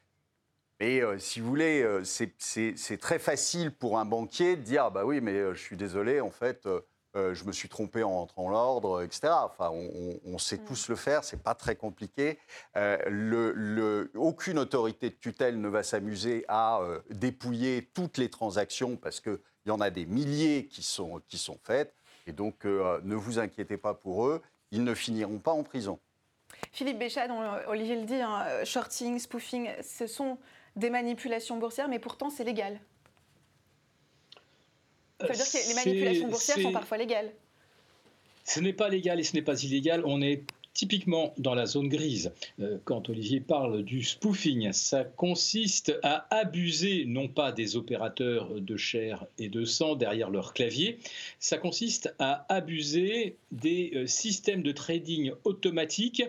Mais 0.79 1.01
si 1.19 1.39
vous 1.39 1.47
voulez, 1.47 1.87
c'est 2.03 2.99
très 2.99 3.19
facile 3.19 3.71
pour 3.71 3.97
un 3.97 4.05
banquier 4.05 4.55
de 4.55 4.61
dire 4.61 4.85
ah 4.85 4.89
bah 4.89 5.05
oui, 5.05 5.21
mais 5.21 5.53
je 5.53 5.59
suis 5.59 5.77
désolé, 5.77 6.19
en 6.19 6.31
fait, 6.31 6.67
je 7.15 7.43
me 7.45 7.53
suis 7.53 7.69
trompé 7.69 8.03
en 8.03 8.11
rentrant 8.11 8.49
l'ordre, 8.49 9.01
etc. 9.01 9.33
Enfin, 9.45 9.69
on, 9.71 10.37
sait 10.37 10.57
mm. 10.57 10.65
tous 10.65 10.89
le 10.89 10.97
faire, 10.97 11.23
c'est 11.23 11.41
pas 11.41 11.55
très 11.55 11.77
compliqué. 11.77 12.39
Le, 12.75 14.11
aucune 14.15 14.59
autorité 14.59 15.09
de 15.09 15.15
tutelle 15.15 15.61
ne 15.61 15.69
va 15.69 15.81
s'amuser 15.81 16.43
à 16.49 16.81
dépouiller 17.09 17.89
toutes 17.93 18.17
les 18.17 18.29
transactions 18.29 18.97
parce 18.97 19.21
que 19.21 19.41
il 19.65 19.69
y 19.69 19.71
en 19.71 19.81
a 19.81 19.89
des 19.89 20.05
milliers 20.05 20.67
qui 20.67 20.83
sont, 20.83 21.21
qui 21.27 21.37
sont 21.37 21.59
faites. 21.63 21.93
Et 22.27 22.31
donc, 22.31 22.65
euh, 22.65 22.99
ne 23.03 23.15
vous 23.15 23.39
inquiétez 23.39 23.77
pas 23.77 23.93
pour 23.93 24.27
eux, 24.27 24.41
ils 24.71 24.83
ne 24.83 24.93
finiront 24.93 25.39
pas 25.39 25.51
en 25.51 25.63
prison. 25.63 25.99
Philippe 26.71 26.99
Béchat, 26.99 27.27
Olivier 27.67 27.95
le 27.95 28.05
dit, 28.05 28.21
hein, 28.21 28.45
shorting, 28.63 29.19
spoofing, 29.19 29.69
ce 29.81 30.07
sont 30.07 30.37
des 30.75 30.89
manipulations 30.89 31.57
boursières, 31.57 31.87
mais 31.87 31.99
pourtant 31.99 32.29
c'est 32.29 32.43
légal. 32.43 32.79
Ça 35.19 35.27
veut 35.27 35.33
dire 35.33 35.45
que 35.45 35.67
les 35.69 35.73
manipulations 35.75 36.27
boursières 36.27 36.59
sont 36.59 36.71
parfois 36.71 36.97
légales. 36.97 37.31
Ce 38.43 38.59
n'est 38.59 38.73
pas 38.73 38.89
légal 38.89 39.19
et 39.19 39.23
ce 39.23 39.33
n'est 39.33 39.41
pas 39.41 39.61
illégal. 39.63 40.03
On 40.05 40.21
est 40.21 40.43
typiquement 40.75 41.33
dans 41.39 41.55
la 41.55 41.65
zone 41.65 41.87
grise. 41.87 42.31
Euh, 42.59 42.77
quand 42.83 43.09
Olivier 43.09 43.39
parle 43.39 43.81
du 43.81 44.03
spoofing, 44.03 44.71
ça 44.73 45.03
consiste 45.03 45.97
à 46.03 46.27
abuser 46.35 47.05
non 47.07 47.27
pas 47.27 47.51
des 47.51 47.77
opérateurs 47.77 48.59
de 48.59 48.77
chair 48.77 49.25
et 49.39 49.49
de 49.49 49.63
sang 49.63 49.95
derrière 49.95 50.29
leur 50.29 50.53
clavier, 50.53 50.99
ça 51.39 51.57
consiste 51.57 52.13
à 52.19 52.45
abuser 52.53 53.37
des 53.51 53.91
euh, 53.95 54.05
systèmes 54.05 54.61
de 54.61 54.73
trading 54.73 55.31
automatique 55.45 56.23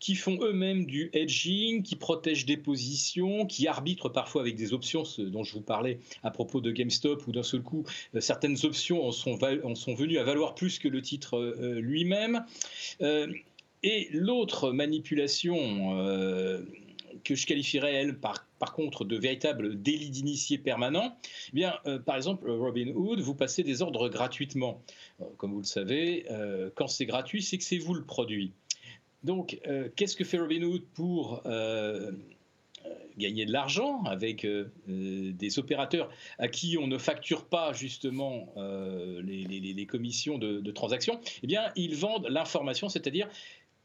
qui 0.00 0.16
font 0.16 0.36
eux-mêmes 0.42 0.84
du 0.84 1.10
hedging, 1.12 1.82
qui 1.82 1.94
protègent 1.94 2.44
des 2.44 2.56
positions, 2.56 3.46
qui 3.46 3.68
arbitrent 3.68 4.08
parfois 4.08 4.42
avec 4.42 4.56
des 4.56 4.74
options, 4.74 5.04
ce 5.04 5.22
dont 5.22 5.44
je 5.44 5.52
vous 5.52 5.60
parlais 5.60 6.00
à 6.24 6.32
propos 6.32 6.60
de 6.60 6.72
GameStop, 6.72 7.24
où 7.28 7.32
d'un 7.32 7.44
seul 7.44 7.62
coup, 7.62 7.84
euh, 8.16 8.20
certaines 8.20 8.56
options 8.64 9.06
en 9.06 9.12
sont, 9.12 9.36
venues 9.94 10.18
à 10.18 10.24
valoir 10.24 10.56
plus 10.56 10.80
que 10.80 10.88
le 10.88 11.02
titre 11.02 11.54
lui-même. 11.78 12.44
Et 13.82 14.08
l'autre 14.12 14.70
manipulation 14.70 15.98
euh, 15.98 16.62
que 17.24 17.34
je 17.34 17.46
qualifierais, 17.46 17.94
elle, 17.94 18.16
par, 18.16 18.46
par, 18.58 18.72
contre, 18.72 19.04
de 19.04 19.16
véritable 19.16 19.80
délit 19.80 20.10
d'initié 20.10 20.56
permanent, 20.58 21.16
eh 21.48 21.56
bien, 21.56 21.74
euh, 21.86 21.98
par 21.98 22.16
exemple, 22.16 22.48
Robin 22.48 22.92
Hood, 22.94 23.20
vous 23.20 23.34
passez 23.34 23.64
des 23.64 23.82
ordres 23.82 24.08
gratuitement. 24.08 24.82
Euh, 25.20 25.24
comme 25.36 25.52
vous 25.52 25.60
le 25.60 25.64
savez, 25.64 26.26
quand 26.76 26.86
c'est 26.86 27.06
gratuit, 27.06 27.42
c'est 27.42 27.58
que 27.58 27.64
c'est 27.64 27.78
vous 27.78 27.94
le 27.94 28.04
produit. 28.04 28.52
Donc, 29.24 29.60
qu'est-ce 29.94 30.16
que 30.16 30.24
fait 30.24 30.38
Robin 30.38 30.62
Hood 30.62 30.82
pour 30.94 31.42
gagner 33.18 33.44
de 33.44 33.52
l'argent 33.52 34.02
avec 34.04 34.44
des 34.88 35.58
opérateurs 35.60 36.10
à 36.38 36.48
qui 36.48 36.76
on 36.76 36.88
ne 36.88 36.98
facture 36.98 37.44
pas 37.44 37.72
justement 37.72 38.52
les, 38.56 39.86
commissions 39.88 40.38
de, 40.38 40.58
de 40.58 40.70
transaction, 40.72 41.20
eh 41.44 41.46
bien, 41.46 41.70
ils 41.76 41.94
vendent 41.94 42.26
l'information, 42.28 42.88
c'est-à-dire 42.88 43.28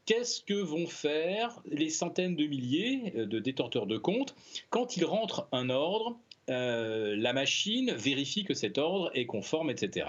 qu'est-ce 0.08 0.40
que 0.40 0.54
vont 0.54 0.86
faire 0.86 1.60
les 1.66 1.90
centaines 1.90 2.34
de 2.34 2.46
milliers 2.46 3.12
euh, 3.14 3.26
de 3.26 3.38
détenteurs 3.40 3.86
de 3.86 3.98
comptes 3.98 4.34
quand 4.70 4.96
ils 4.96 5.04
rentrent 5.04 5.46
un 5.52 5.68
ordre 5.68 6.18
euh, 6.48 7.14
la 7.14 7.34
machine 7.34 7.92
vérifie 7.92 8.42
que 8.42 8.54
cet 8.54 8.78
ordre 8.78 9.10
est 9.12 9.26
conforme, 9.26 9.68
etc. 9.68 10.06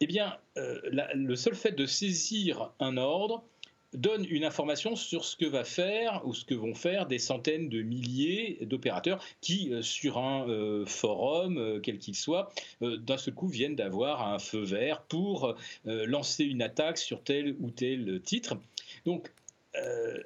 Eh 0.00 0.08
bien, 0.08 0.36
euh, 0.58 0.80
le 1.14 1.36
seul 1.36 1.54
fait 1.54 1.70
de 1.70 1.86
saisir 1.86 2.72
un 2.80 2.96
ordre 2.96 3.44
donne 3.92 4.26
une 4.28 4.42
information 4.42 4.96
sur 4.96 5.24
ce 5.24 5.36
que 5.36 5.46
va 5.46 5.62
faire 5.62 6.22
ou 6.24 6.34
ce 6.34 6.44
que 6.44 6.54
vont 6.54 6.74
faire 6.74 7.06
des 7.06 7.20
centaines 7.20 7.68
de 7.68 7.80
milliers 7.80 8.58
d'opérateurs 8.62 9.22
qui, 9.40 9.70
sur 9.82 10.18
un 10.18 10.84
forum, 10.86 11.78
quel 11.82 11.98
qu'il 11.98 12.16
soit, 12.16 12.48
d'un 12.80 13.18
seul 13.18 13.34
coup 13.34 13.48
viennent 13.48 13.76
d'avoir 13.76 14.26
un 14.26 14.38
feu 14.38 14.62
vert 14.62 15.02
pour 15.02 15.54
lancer 15.84 16.44
une 16.44 16.62
attaque 16.62 16.96
sur 16.96 17.22
tel 17.22 17.54
ou 17.60 17.70
tel 17.70 18.22
titre. 18.22 18.56
Donc, 19.04 19.32
euh, 19.76 20.18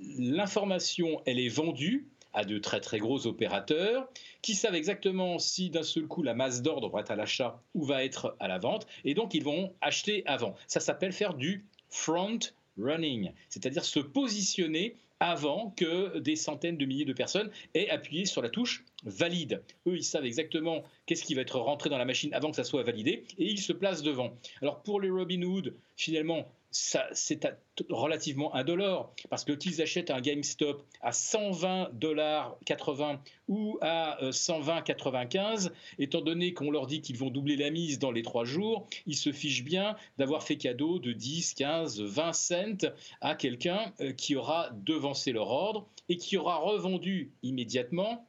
l'information, 0.00 1.22
elle 1.26 1.38
est 1.38 1.48
vendue 1.48 2.08
à 2.34 2.44
de 2.44 2.58
très 2.58 2.80
très 2.80 2.98
gros 2.98 3.26
opérateurs 3.26 4.08
qui 4.42 4.54
savent 4.54 4.74
exactement 4.74 5.38
si 5.38 5.70
d'un 5.70 5.82
seul 5.82 6.06
coup 6.06 6.22
la 6.22 6.34
masse 6.34 6.62
d'ordre 6.62 6.90
va 6.90 7.00
être 7.00 7.10
à 7.10 7.16
l'achat 7.16 7.62
ou 7.74 7.84
va 7.84 8.04
être 8.04 8.36
à 8.38 8.48
la 8.48 8.58
vente, 8.58 8.86
et 9.04 9.14
donc 9.14 9.34
ils 9.34 9.42
vont 9.42 9.72
acheter 9.80 10.22
avant. 10.26 10.54
Ça 10.66 10.80
s'appelle 10.80 11.12
faire 11.12 11.34
du 11.34 11.64
front 11.90 12.38
running, 12.78 13.32
c'est-à-dire 13.48 13.84
se 13.84 13.98
positionner 13.98 14.94
avant 15.20 15.70
que 15.76 16.18
des 16.18 16.36
centaines 16.36 16.76
de 16.76 16.84
milliers 16.84 17.04
de 17.04 17.12
personnes 17.12 17.50
aient 17.74 17.90
appuyé 17.90 18.24
sur 18.24 18.40
la 18.40 18.50
touche 18.50 18.84
valide. 19.04 19.62
Eux, 19.86 19.96
ils 19.96 20.04
savent 20.04 20.24
exactement 20.24 20.84
qu'est-ce 21.06 21.24
qui 21.24 21.34
va 21.34 21.42
être 21.42 21.58
rentré 21.58 21.90
dans 21.90 21.98
la 21.98 22.04
machine 22.04 22.32
avant 22.34 22.50
que 22.50 22.56
ça 22.56 22.62
soit 22.62 22.84
validé 22.84 23.24
et 23.36 23.46
ils 23.46 23.60
se 23.60 23.72
placent 23.72 24.02
devant. 24.02 24.32
Alors 24.62 24.82
pour 24.82 25.00
les 25.00 25.10
Robinhood, 25.10 25.74
finalement, 25.96 26.46
c'est 26.70 27.46
relativement 27.88 28.54
indolore 28.54 29.14
parce 29.30 29.44
que 29.44 29.52
qu'ils 29.52 29.80
achètent 29.80 30.10
un 30.10 30.20
GameStop 30.20 30.84
à 31.00 31.12
120 31.12 31.90
dollars 31.94 32.58
80 32.66 33.20
ou 33.48 33.78
à 33.80 34.18
120 34.30 34.78
euh, 34.78 34.80
95, 34.82 35.72
étant 35.98 36.20
donné 36.20 36.52
qu'on 36.52 36.70
leur 36.70 36.86
dit 36.86 37.00
qu'ils 37.00 37.16
vont 37.16 37.30
doubler 37.30 37.56
la 37.56 37.70
mise 37.70 37.98
dans 37.98 38.10
les 38.10 38.22
trois 38.22 38.44
jours, 38.44 38.86
ils 39.06 39.16
se 39.16 39.32
fichent 39.32 39.64
bien 39.64 39.96
d'avoir 40.18 40.42
fait 40.42 40.56
cadeau 40.56 40.98
de 40.98 41.12
10, 41.12 41.54
15, 41.54 42.02
20 42.02 42.32
cents 42.32 42.88
à 43.20 43.34
quelqu'un 43.34 43.92
euh, 44.00 44.12
qui 44.12 44.36
aura 44.36 44.70
devancé 44.84 45.32
leur 45.32 45.48
ordre 45.48 45.88
et 46.08 46.16
qui 46.16 46.36
aura 46.36 46.56
revendu 46.56 47.32
immédiatement 47.42 48.27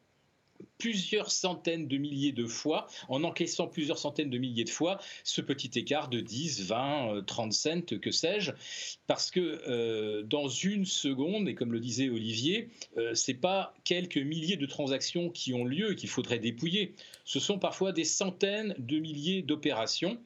plusieurs 0.78 1.30
centaines 1.30 1.88
de 1.88 1.98
milliers 1.98 2.32
de 2.32 2.46
fois, 2.46 2.88
en 3.10 3.24
encaissant 3.24 3.68
plusieurs 3.68 3.98
centaines 3.98 4.30
de 4.30 4.38
milliers 4.38 4.64
de 4.64 4.70
fois 4.70 5.00
ce 5.24 5.42
petit 5.42 5.78
écart 5.78 6.08
de 6.10 6.20
10, 6.22 6.68
20, 6.68 7.26
30 7.26 7.54
cents, 7.54 7.82
que 7.82 8.12
sais-je, 8.12 8.52
parce 9.08 9.30
que 9.30 9.62
euh, 9.68 10.24
dans 10.24 10.48
une 10.48 10.86
seconde, 10.86 11.50
et 11.50 11.56
comme 11.56 11.74
le 11.74 11.80
disait 11.80 12.10
Olivier, 12.10 12.70
euh, 12.98 13.14
ce 13.14 13.32
n'est 13.32 13.38
pas 13.38 13.74
quelques 13.84 14.18
milliers 14.18 14.58
de 14.58 14.66
transactions 14.66 15.30
qui 15.30 15.54
ont 15.54 15.66
lieu 15.66 15.94
qu'il 15.96 16.10
faudrait 16.10 16.40
dépouiller, 16.40 16.96
ce 17.26 17.40
sont 17.40 17.60
parfois 17.60 17.92
des 17.92 18.06
centaines 18.06 18.74
de 18.80 19.00
milliers 19.00 19.42
d'opérations 19.42 20.18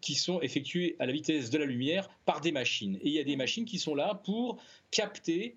qui 0.00 0.14
sont 0.14 0.40
effectuées 0.40 0.96
à 0.98 1.06
la 1.06 1.12
vitesse 1.12 1.50
de 1.50 1.58
la 1.58 1.64
lumière 1.64 2.08
par 2.24 2.40
des 2.40 2.52
machines. 2.52 2.96
Et 3.02 3.08
il 3.08 3.12
y 3.12 3.18
a 3.18 3.24
des 3.24 3.36
machines 3.36 3.64
qui 3.64 3.78
sont 3.78 3.94
là 3.94 4.14
pour 4.24 4.62
capter 4.90 5.56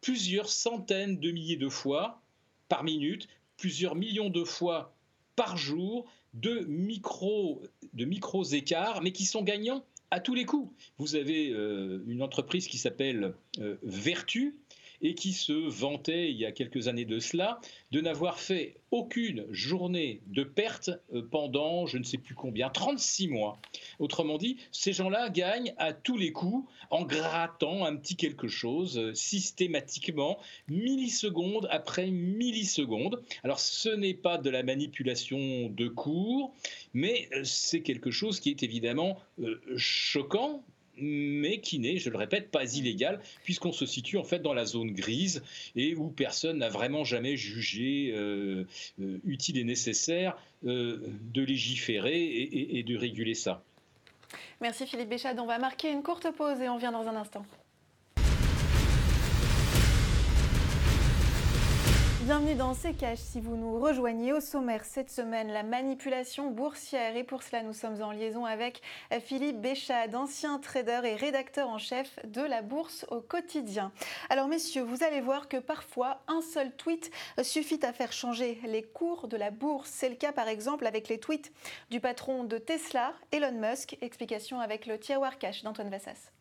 plusieurs 0.00 0.48
centaines 0.48 1.18
de 1.18 1.30
milliers 1.30 1.56
de 1.56 1.68
fois 1.68 2.20
par 2.68 2.84
minute 2.84 3.28
plusieurs 3.56 3.94
millions 3.94 4.30
de 4.30 4.44
fois 4.44 4.94
par 5.34 5.56
jour 5.56 6.10
de 6.34 6.60
micros, 6.68 7.62
de 7.92 8.04
micros 8.04 8.44
écarts, 8.44 9.02
mais 9.02 9.12
qui 9.12 9.24
sont 9.24 9.42
gagnants 9.42 9.84
à 10.10 10.20
tous 10.20 10.34
les 10.34 10.44
coups. 10.44 10.72
Vous 10.98 11.16
avez 11.16 11.50
euh, 11.50 12.02
une 12.06 12.22
entreprise 12.22 12.68
qui 12.68 12.78
s'appelle 12.78 13.34
euh, 13.58 13.76
Vertu 13.82 14.56
et 15.02 15.14
qui 15.14 15.32
se 15.32 15.52
vantait 15.52 16.30
il 16.30 16.36
y 16.36 16.46
a 16.46 16.52
quelques 16.52 16.88
années 16.88 17.04
de 17.04 17.18
cela 17.18 17.60
de 17.90 18.00
n'avoir 18.00 18.38
fait 18.38 18.76
aucune 18.90 19.46
journée 19.50 20.22
de 20.26 20.42
perte 20.42 20.90
euh, 21.12 21.22
pendant 21.30 21.86
je 21.86 21.98
ne 21.98 22.04
sais 22.04 22.18
plus 22.18 22.34
combien, 22.34 22.70
36 22.70 23.28
mois. 23.28 23.58
Autrement 23.98 24.38
dit, 24.38 24.56
ces 24.72 24.92
gens-là 24.92 25.28
gagnent 25.30 25.74
à 25.78 25.92
tous 25.92 26.16
les 26.16 26.32
coups 26.32 26.68
en 26.90 27.04
grattant 27.04 27.84
un 27.84 27.96
petit 27.96 28.16
quelque 28.16 28.48
chose 28.48 28.98
euh, 28.98 29.14
systématiquement, 29.14 30.38
milliseconde 30.68 31.68
après 31.70 32.10
milliseconde. 32.10 33.22
Alors 33.44 33.60
ce 33.60 33.88
n'est 33.88 34.14
pas 34.14 34.38
de 34.38 34.50
la 34.50 34.62
manipulation 34.62 35.68
de 35.68 35.88
cours, 35.88 36.54
mais 36.94 37.28
euh, 37.32 37.42
c'est 37.44 37.82
quelque 37.82 38.10
chose 38.10 38.40
qui 38.40 38.50
est 38.50 38.62
évidemment 38.62 39.18
choquant 39.76 40.64
mais 40.98 41.60
qui 41.60 41.78
n'est, 41.78 41.98
je 41.98 42.10
le 42.10 42.16
répète, 42.16 42.50
pas 42.50 42.74
illégal, 42.74 43.20
puisqu'on 43.44 43.72
se 43.72 43.86
situe 43.86 44.18
en 44.18 44.24
fait 44.24 44.40
dans 44.40 44.54
la 44.54 44.64
zone 44.64 44.92
grise 44.92 45.42
et 45.74 45.94
où 45.94 46.08
personne 46.08 46.58
n'a 46.58 46.68
vraiment 46.68 47.04
jamais 47.04 47.36
jugé 47.36 48.12
euh, 48.14 48.64
euh, 49.00 49.18
utile 49.24 49.58
et 49.58 49.64
nécessaire 49.64 50.36
euh, 50.64 51.00
de 51.32 51.42
légiférer 51.42 52.22
et, 52.24 52.78
et 52.78 52.82
de 52.82 52.96
réguler 52.96 53.34
ça. 53.34 53.62
Merci 54.60 54.86
Philippe 54.86 55.10
Béchade. 55.10 55.38
On 55.38 55.46
va 55.46 55.58
marquer 55.58 55.90
une 55.90 56.02
courte 56.02 56.30
pause 56.32 56.60
et 56.60 56.68
on 56.68 56.78
vient 56.78 56.92
dans 56.92 57.06
un 57.06 57.16
instant. 57.16 57.44
Bienvenue 62.26 62.56
dans 62.56 62.74
C'est 62.74 62.92
Cash. 62.92 63.20
Si 63.20 63.40
vous 63.40 63.54
nous 63.54 63.78
rejoignez 63.78 64.32
au 64.32 64.40
sommaire 64.40 64.84
cette 64.84 65.12
semaine, 65.12 65.46
la 65.46 65.62
manipulation 65.62 66.50
boursière. 66.50 67.14
Et 67.14 67.22
pour 67.22 67.44
cela, 67.44 67.62
nous 67.62 67.72
sommes 67.72 68.02
en 68.02 68.10
liaison 68.10 68.44
avec 68.44 68.82
Philippe 69.20 69.60
Béchade, 69.60 70.16
ancien 70.16 70.58
trader 70.58 71.02
et 71.04 71.14
rédacteur 71.14 71.68
en 71.68 71.78
chef 71.78 72.18
de 72.26 72.40
la 72.40 72.62
bourse 72.62 73.06
au 73.10 73.20
quotidien. 73.20 73.92
Alors, 74.28 74.48
messieurs, 74.48 74.82
vous 74.82 75.04
allez 75.04 75.20
voir 75.20 75.48
que 75.48 75.58
parfois, 75.58 76.20
un 76.26 76.40
seul 76.40 76.74
tweet 76.74 77.12
suffit 77.42 77.78
à 77.84 77.92
faire 77.92 78.10
changer 78.10 78.58
les 78.64 78.82
cours 78.82 79.28
de 79.28 79.36
la 79.36 79.52
bourse. 79.52 79.88
C'est 79.88 80.08
le 80.08 80.16
cas, 80.16 80.32
par 80.32 80.48
exemple, 80.48 80.84
avec 80.84 81.08
les 81.08 81.20
tweets 81.20 81.52
du 81.90 82.00
patron 82.00 82.42
de 82.42 82.58
Tesla, 82.58 83.12
Elon 83.30 83.52
Musk. 83.52 83.98
Explication 84.00 84.58
avec 84.58 84.86
le 84.86 84.98
tiroir 84.98 85.38
cash 85.38 85.62
d'Antoine 85.62 85.90
Vassas. 85.90 86.32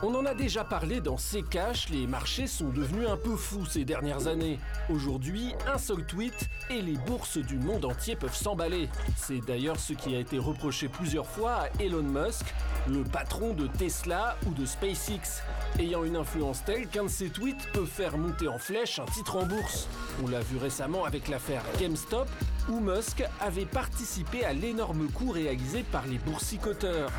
On 0.00 0.14
en 0.14 0.24
a 0.26 0.32
déjà 0.32 0.62
parlé 0.62 1.00
dans 1.00 1.16
ces 1.16 1.42
caches, 1.42 1.88
les 1.88 2.06
marchés 2.06 2.46
sont 2.46 2.68
devenus 2.68 3.08
un 3.08 3.16
peu 3.16 3.34
fous 3.34 3.66
ces 3.66 3.84
dernières 3.84 4.28
années. 4.28 4.60
Aujourd'hui, 4.90 5.54
un 5.66 5.76
seul 5.76 6.04
tweet 6.06 6.48
et 6.70 6.80
les 6.80 6.96
bourses 6.98 7.38
du 7.38 7.58
monde 7.58 7.84
entier 7.84 8.14
peuvent 8.14 8.34
s'emballer. 8.34 8.88
C'est 9.16 9.40
d'ailleurs 9.44 9.80
ce 9.80 9.94
qui 9.94 10.14
a 10.14 10.20
été 10.20 10.38
reproché 10.38 10.86
plusieurs 10.86 11.26
fois 11.26 11.52
à 11.52 11.82
Elon 11.82 12.04
Musk, 12.04 12.46
le 12.88 13.02
patron 13.02 13.54
de 13.54 13.66
Tesla 13.66 14.36
ou 14.46 14.54
de 14.54 14.64
SpaceX, 14.64 15.42
ayant 15.80 16.04
une 16.04 16.14
influence 16.14 16.64
telle 16.64 16.86
qu'un 16.86 17.04
de 17.04 17.08
ses 17.08 17.30
tweets 17.30 17.68
peut 17.72 17.84
faire 17.84 18.16
monter 18.18 18.46
en 18.46 18.58
flèche 18.58 19.00
un 19.00 19.06
titre 19.06 19.34
en 19.34 19.46
bourse. 19.46 19.88
On 20.22 20.28
l'a 20.28 20.40
vu 20.40 20.58
récemment 20.58 21.06
avec 21.06 21.26
l'affaire 21.26 21.64
GameStop, 21.80 22.28
Musk 22.76 23.24
avait 23.40 23.64
participé 23.64 24.44
à 24.44 24.52
l'énorme 24.52 25.08
coup 25.08 25.30
réalisé 25.30 25.84
par 25.90 26.06
les 26.06 26.18
boursicoteurs. 26.18 27.10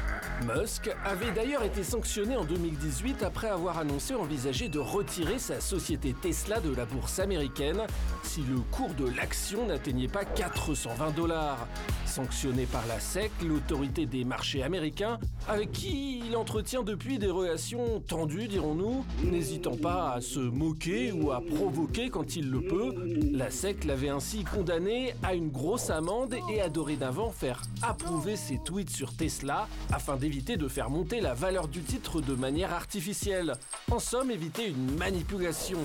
Musk 0.43 0.89
avait 1.03 1.31
d'ailleurs 1.31 1.63
été 1.63 1.83
sanctionné 1.83 2.37
en 2.37 2.45
2018 2.45 3.23
après 3.23 3.49
avoir 3.49 3.79
annoncé 3.79 4.13
envisager 4.13 4.69
de 4.69 4.79
retirer 4.79 5.39
sa 5.39 5.59
société 5.59 6.13
Tesla 6.13 6.59
de 6.59 6.73
la 6.73 6.85
bourse 6.85 7.19
américaine 7.19 7.81
si 8.23 8.41
le 8.41 8.59
cours 8.71 8.93
de 8.93 9.05
l'action 9.15 9.65
n'atteignait 9.65 10.07
pas 10.07 10.23
420 10.23 11.15
dollars. 11.15 11.67
Sanctionné 12.05 12.65
par 12.65 12.85
la 12.87 12.99
SEC, 12.99 13.31
l'autorité 13.45 14.05
des 14.05 14.23
marchés 14.23 14.63
américains, 14.63 15.19
avec 15.47 15.71
qui 15.71 16.23
il 16.27 16.35
entretient 16.35 16.83
depuis 16.83 17.17
des 17.19 17.29
relations 17.29 17.99
tendues, 18.07 18.47
dirons-nous, 18.47 19.05
n'hésitant 19.23 19.75
pas 19.75 20.13
à 20.13 20.21
se 20.21 20.39
moquer 20.39 21.11
ou 21.11 21.31
à 21.31 21.41
provoquer 21.41 22.09
quand 22.09 22.35
il 22.35 22.49
le 22.49 22.61
peut, 22.61 22.93
la 23.31 23.49
SEC 23.51 23.83
l'avait 23.85 24.09
ainsi 24.09 24.43
condamné 24.43 25.13
à 25.23 25.35
grosse 25.47 25.89
amende 25.89 26.35
et 26.49 26.59
a 26.59 26.67
dorénavant 26.67 27.31
faire 27.31 27.61
approuver 27.81 28.35
ses 28.35 28.59
tweets 28.59 28.89
sur 28.89 29.15
Tesla 29.15 29.69
afin 29.93 30.17
d'éviter 30.17 30.57
de 30.57 30.67
faire 30.67 30.89
monter 30.89 31.21
la 31.21 31.33
valeur 31.33 31.69
du 31.69 31.81
titre 31.81 32.19
de 32.19 32.35
manière 32.35 32.73
artificielle. 32.73 33.53
En 33.89 33.99
somme, 33.99 34.31
éviter 34.31 34.67
une 34.67 34.97
manipulation. 34.97 35.79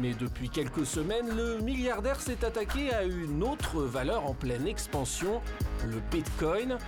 Mais 0.00 0.14
depuis 0.14 0.48
quelques 0.48 0.86
semaines, 0.86 1.34
le 1.36 1.58
milliardaire 1.58 2.20
s'est 2.20 2.44
attaqué 2.44 2.92
à 2.92 3.02
une 3.02 3.42
autre 3.42 3.82
valeur 3.82 4.24
en 4.26 4.34
pleine 4.34 4.68
expansion, 4.68 5.40
le 5.84 5.98
Bitcoin, 6.12 6.78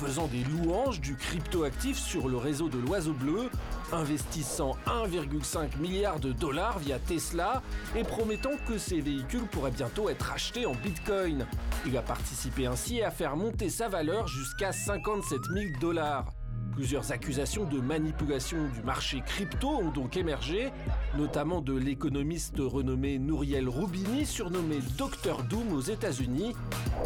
faisant 0.00 0.28
des 0.28 0.44
louanges 0.44 1.00
du 1.00 1.14
cryptoactif 1.14 1.98
sur 1.98 2.28
le 2.28 2.38
réseau 2.38 2.68
de 2.70 2.78
l'oiseau 2.78 3.12
bleu, 3.12 3.50
investissant 3.92 4.76
1,5 4.86 5.78
milliard 5.78 6.20
de 6.20 6.32
dollars 6.32 6.78
via 6.78 6.98
Tesla 6.98 7.62
et 7.94 8.02
promettant 8.02 8.56
que 8.66 8.78
ces 8.78 9.00
véhicules 9.00 9.46
pourraient 9.50 9.70
bientôt 9.70 10.08
être 10.08 10.32
achetés 10.32 10.64
en 10.64 10.72
Bitcoin. 10.72 11.46
Il 11.86 11.96
a 11.98 12.02
participé 12.02 12.66
ainsi 12.66 13.02
à 13.02 13.10
faire 13.10 13.36
monter 13.36 13.68
sa 13.68 13.88
valeur 13.88 14.26
jusqu'à 14.26 14.72
57 14.72 15.38
000 15.52 15.64
dollars. 15.80 16.32
Plusieurs 16.72 17.12
accusations 17.12 17.64
de 17.64 17.80
manipulation 17.80 18.58
du 18.74 18.82
marché 18.82 19.22
crypto 19.26 19.68
ont 19.68 19.90
donc 19.90 20.16
émergé, 20.16 20.70
notamment 21.16 21.60
de 21.60 21.74
l'économiste 21.76 22.56
renommé 22.58 23.18
Nouriel 23.18 23.68
Roubini, 23.68 24.24
surnommé 24.24 24.78
Dr 24.96 25.42
Doom 25.48 25.72
aux 25.72 25.80
États-Unis. 25.80 26.54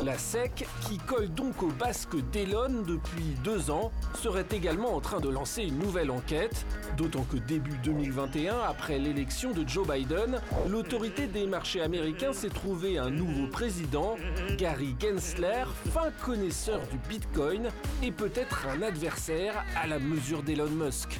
La 0.05 0.18
SEC, 0.18 0.66
qui 0.87 0.98
colle 0.98 1.29
donc 1.29 1.62
au 1.62 1.68
basque 1.68 2.16
d'Elon 2.31 2.83
depuis 2.87 3.35
deux 3.42 3.70
ans, 3.70 3.90
serait 4.14 4.46
également 4.53 4.94
en 4.94 5.00
train 5.00 5.20
de 5.20 5.29
lancer 5.29 5.62
une 5.62 5.79
nouvelle 5.79 6.11
enquête, 6.11 6.66
d'autant 6.96 7.24
que 7.24 7.37
début 7.37 7.77
2021, 7.83 8.55
après 8.68 8.98
l'élection 8.98 9.53
de 9.53 9.66
Joe 9.66 9.88
Biden, 9.88 10.40
l'autorité 10.68 11.27
des 11.27 11.46
marchés 11.46 11.81
américains 11.81 12.33
s'est 12.33 12.48
trouvé 12.48 12.98
un 12.98 13.11
nouveau 13.11 13.46
président, 13.48 14.16
Gary 14.57 14.94
Gensler, 15.00 15.64
fin 15.92 16.11
connaisseur 16.22 16.81
du 16.88 16.98
Bitcoin 17.09 17.68
et 18.03 18.12
peut-être 18.12 18.66
un 18.68 18.83
adversaire 18.83 19.63
à 19.77 19.87
la 19.87 19.98
mesure 19.98 20.42
d'Elon 20.42 20.70
Musk. 20.70 21.18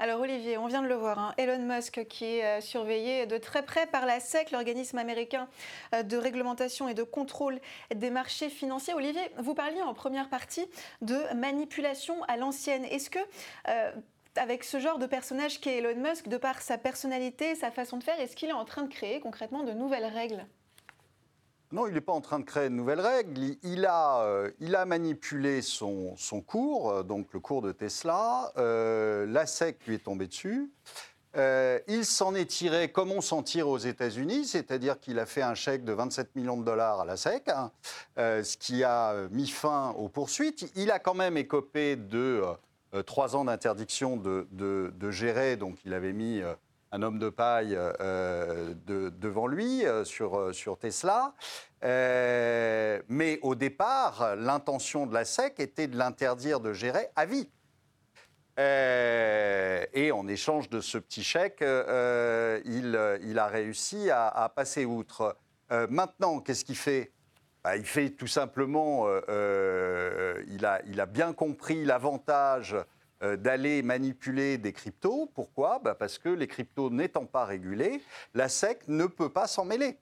Alors 0.00 0.20
Olivier, 0.20 0.58
on 0.58 0.68
vient 0.68 0.82
de 0.82 0.86
le 0.86 0.94
voir, 0.94 1.18
hein. 1.18 1.34
Elon 1.38 1.58
Musk 1.58 2.06
qui 2.08 2.24
est 2.24 2.44
euh, 2.44 2.60
surveillé 2.60 3.26
de 3.26 3.36
très 3.36 3.64
près 3.64 3.84
par 3.86 4.06
la 4.06 4.20
SEC, 4.20 4.52
l'organisme 4.52 4.96
américain 4.96 5.48
euh, 5.92 6.04
de 6.04 6.16
réglementation 6.16 6.88
et 6.88 6.94
de 6.94 7.02
contrôle 7.02 7.58
des 7.92 8.10
marchés 8.10 8.48
financiers. 8.48 8.94
Olivier, 8.94 9.22
vous 9.38 9.54
parliez 9.54 9.82
en 9.82 9.94
première 9.94 10.28
partie 10.28 10.66
de 11.02 11.18
manipulation 11.34 12.22
à 12.24 12.36
l'ancienne. 12.36 12.84
Est-ce 12.84 13.10
que... 13.10 13.18
Euh, 13.68 13.92
avec 14.36 14.62
ce 14.62 14.78
genre 14.78 14.98
de 14.98 15.06
personnage 15.06 15.60
qu'est 15.60 15.78
Elon 15.78 15.96
Musk, 15.96 16.28
de 16.28 16.36
par 16.36 16.62
sa 16.62 16.78
personnalité, 16.78 17.56
sa 17.56 17.72
façon 17.72 17.96
de 17.96 18.04
faire, 18.04 18.20
est-ce 18.20 18.36
qu'il 18.36 18.50
est 18.50 18.52
en 18.52 18.64
train 18.64 18.82
de 18.82 18.88
créer 18.88 19.18
concrètement 19.18 19.64
de 19.64 19.72
nouvelles 19.72 20.04
règles? 20.04 20.46
Non, 21.70 21.86
il 21.86 21.92
n'est 21.92 22.00
pas 22.00 22.14
en 22.14 22.22
train 22.22 22.38
de 22.38 22.44
créer 22.44 22.70
de 22.70 22.74
nouvelles 22.74 23.00
règles. 23.00 23.38
Il, 23.62 23.84
a, 23.84 24.22
euh, 24.22 24.50
il 24.58 24.74
a, 24.74 24.86
manipulé 24.86 25.60
son, 25.60 26.16
cours, 26.46 26.90
euh, 26.90 27.02
donc 27.02 27.34
le 27.34 27.40
cours 27.40 27.60
de 27.60 27.72
Tesla. 27.72 28.52
Euh, 28.56 29.26
la 29.26 29.44
SEC 29.44 29.86
lui 29.86 29.96
est 29.96 30.04
tombée 30.04 30.28
dessus. 30.28 30.70
il 31.36 32.04
s'en 32.04 32.34
est 32.34 32.46
tiré 32.46 32.90
comme 32.90 33.12
on 33.12 33.20
s'en 33.20 33.42
tire 33.42 33.68
aux 33.68 33.78
États-Unis, 33.78 34.46
c'est-à-dire 34.46 34.98
qu'il 34.98 35.18
a 35.18 35.26
fait 35.26 35.42
un 35.42 35.54
chèque 35.54 35.84
de 35.84 35.92
27 35.92 36.34
millions 36.36 36.56
de 36.56 36.64
dollars 36.64 37.00
à 37.00 37.04
la 37.04 37.18
SEC, 37.18 37.50
hein, 37.50 37.70
ce 38.16 38.56
qui 38.56 38.82
a 38.82 39.28
mis 39.30 39.46
fin 39.46 39.90
aux 39.90 40.08
poursuites. 40.08 40.72
Il 40.74 40.90
a 40.90 40.98
quand 40.98 41.14
même 41.14 41.36
écopé 41.36 41.96
de 41.96 42.42
trois 43.04 43.36
ans 43.36 43.44
d'interdiction 43.44 44.16
de, 44.16 44.48
de, 44.50 45.10
gérer, 45.10 45.56
donc 45.56 45.76
il 45.84 45.92
avait 45.92 46.14
mis 46.14 46.42
un 46.92 47.02
homme 47.02 47.18
de 47.18 47.28
paille 47.28 47.76
euh, 47.76 48.74
devant 48.86 49.46
lui 49.46 49.84
euh, 49.84 50.04
sur, 50.04 50.38
euh, 50.38 50.52
sur 50.52 50.78
Tesla. 50.78 51.34
mais 51.82 53.38
au 53.42 53.54
départ, 53.54 54.36
l'intention 54.36 55.06
de 55.06 55.14
la 55.14 55.24
SEC 55.24 55.60
était 55.60 55.86
de 55.86 55.96
l'interdire 55.96 56.60
de 56.60 56.72
gérer 56.72 57.08
à 57.14 57.26
vie. 57.26 57.50
et 58.58 60.10
en 60.12 60.26
échange 60.26 60.68
de 60.68 60.80
ce 60.80 60.98
petit 60.98 61.22
chèque, 61.22 61.60
il, 61.62 62.98
il, 63.22 63.38
a 63.38 63.46
réussi 63.46 64.10
à, 64.10 64.50
passer 64.54 64.84
outre. 64.84 65.36
maintenant, 65.70 66.40
qu'est-ce 66.40 66.64
qu'il 66.64 66.76
fait? 66.76 67.12
Bah, 67.62 67.76
Il 67.76 67.84
fait 67.84 68.10
tout 68.10 68.26
simplement, 68.26 69.06
il, 69.28 70.64
a, 70.64 70.80
il 70.86 71.00
a 71.00 71.06
bien 71.06 71.32
compris 71.32 71.84
l'avantage 71.84 72.74
d'aller 73.20 73.82
manipuler 73.82 74.58
des 74.58 74.72
cryptos. 74.72 75.30
Pourquoi? 75.34 75.80
Bah, 75.80 75.94
Parce 75.94 76.18
que 76.18 76.28
les 76.28 76.46
cryptos 76.46 76.90
n'étant 76.90 77.26
pas 77.26 77.44
régulés, 77.44 78.02
la 78.34 78.48
SEC 78.48 78.86
ne 78.88 79.06
peut 79.06 79.28
pas 79.28 79.46
s'en 79.46 79.64
mêler. 79.64 79.98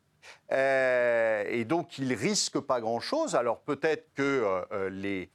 Euh, 0.53 1.45
et 1.49 1.65
donc, 1.65 1.99
il 1.99 2.13
risque 2.13 2.59
pas 2.61 2.81
grand-chose. 2.81 3.35
Alors, 3.35 3.61
peut-être 3.61 4.13
que 4.15 4.61
euh, 4.73 5.27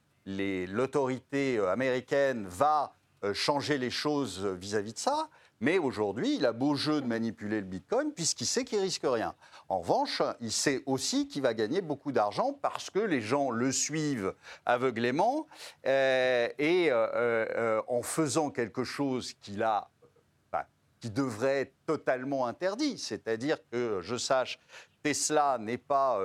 l'autorité 0.68 1.60
américaine 1.60 2.46
va 2.48 2.96
changer 3.34 3.78
les 3.78 3.92
choses 3.92 4.46
vis-à-vis 4.46 4.94
de 4.94 5.00
ça, 5.00 5.30
Mais 5.60 5.78
aujourd'hui, 5.78 6.38
il 6.38 6.46
a 6.48 6.54
beau 6.54 6.74
jeu 6.74 7.02
de 7.02 7.06
manipuler 7.06 7.62
le 7.62 7.68
Bitcoin 7.68 8.12
puisqu'il 8.14 8.48
sait 8.48 8.64
qu'il 8.64 8.80
risque 8.80 9.04
rien. 9.06 9.36
En 9.72 9.80
revanche, 9.80 10.22
il 10.42 10.52
sait 10.52 10.84
aussi 10.86 11.30
qu'il 11.30 11.44
va 11.44 11.54
gagner 11.54 11.80
beaucoup 11.80 12.12
d'argent 12.12 12.52
parce 12.62 12.90
que 12.90 13.00
les 13.00 13.22
gens 13.22 13.52
le 13.52 13.72
suivent 13.72 14.34
aveuglément 14.66 15.48
euh, 15.88 16.50
et 16.60 16.92
euh, 16.92 17.08
euh, 17.16 17.82
en 17.88 18.02
faisant 18.02 18.50
quelque 18.50 18.84
chose 18.84 19.34
a 19.62 19.90
qui 21.00 21.10
devrait 21.10 21.62
être 21.62 21.74
totalement 21.86 22.48
interdit, 22.48 22.98
c'est-à-dire 22.98 23.58
que 23.72 24.02
je 24.02 24.18
sache, 24.18 24.60
Tesla 25.04 25.58
n'est 25.58 25.78
pas 25.78 26.20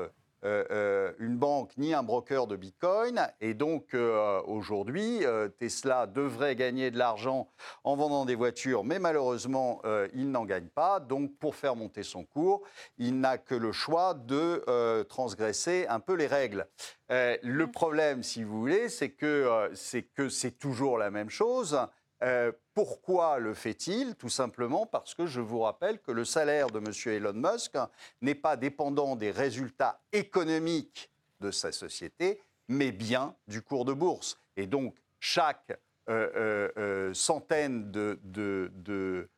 euh, 0.44 0.64
euh, 0.70 1.12
une 1.18 1.38
banque 1.38 1.72
ni 1.78 1.94
un 1.94 2.02
broker 2.02 2.46
de 2.46 2.56
Bitcoin. 2.56 3.26
Et 3.40 3.54
donc 3.54 3.94
euh, 3.94 4.40
aujourd'hui, 4.42 5.22
Tesla 5.58 6.06
devrait 6.06 6.56
gagner 6.56 6.90
de 6.90 6.98
l'argent 6.98 7.48
en 7.84 7.96
vendant 7.96 8.24
des 8.24 8.34
voitures, 8.34 8.84
mais 8.84 8.98
malheureusement, 8.98 9.80
il 10.14 10.30
n'en 10.30 10.44
gagne 10.44 10.68
pas. 10.68 11.00
Donc 11.00 11.36
pour 11.38 11.56
faire 11.56 11.76
monter 11.76 12.02
son 12.02 12.24
cours, 12.24 12.62
il 12.98 13.20
n'a 13.20 13.38
que 13.38 13.54
le 13.54 13.72
choix 13.72 14.14
de 14.14 15.02
transgresser 15.04 15.86
un 15.88 16.00
peu 16.00 16.14
les 16.14 16.26
règles. 16.26 16.66
le 17.08 17.64
problème, 17.66 18.22
si 18.22 18.44
vous 18.44 18.58
voulez, 18.60 18.88
c'est 18.88 19.10
que 19.10 19.70
c'est 19.74 20.58
toujours 20.58 20.98
la 20.98 21.10
même 21.10 21.30
chose. 21.30 21.78
Euh, 22.22 22.52
pourquoi 22.74 23.38
le 23.38 23.54
fait-il? 23.54 24.14
Tout 24.16 24.28
simplement 24.28 24.86
parce 24.86 25.14
que 25.14 25.26
je 25.26 25.40
vous 25.40 25.60
rappelle 25.60 26.00
que 26.00 26.12
le 26.12 26.24
salaire 26.24 26.68
de 26.68 26.78
M. 26.78 27.14
Elon 27.14 27.34
Musk 27.34 27.76
n'est 28.22 28.34
pas 28.34 28.56
dépendant 28.56 29.16
des 29.16 29.30
résultats 29.30 30.00
économiques 30.12 31.10
de 31.40 31.50
sa 31.50 31.72
société, 31.72 32.40
mais 32.68 32.92
bien 32.92 33.34
du 33.48 33.60
cours 33.60 33.84
de 33.84 33.92
bourse. 33.92 34.40
Et 34.56 34.66
donc, 34.66 34.96
chaque 35.20 35.78
euh, 36.08 36.70
euh, 36.78 37.14
centaine 37.14 37.90
de, 37.90 38.18
de, 38.24 39.28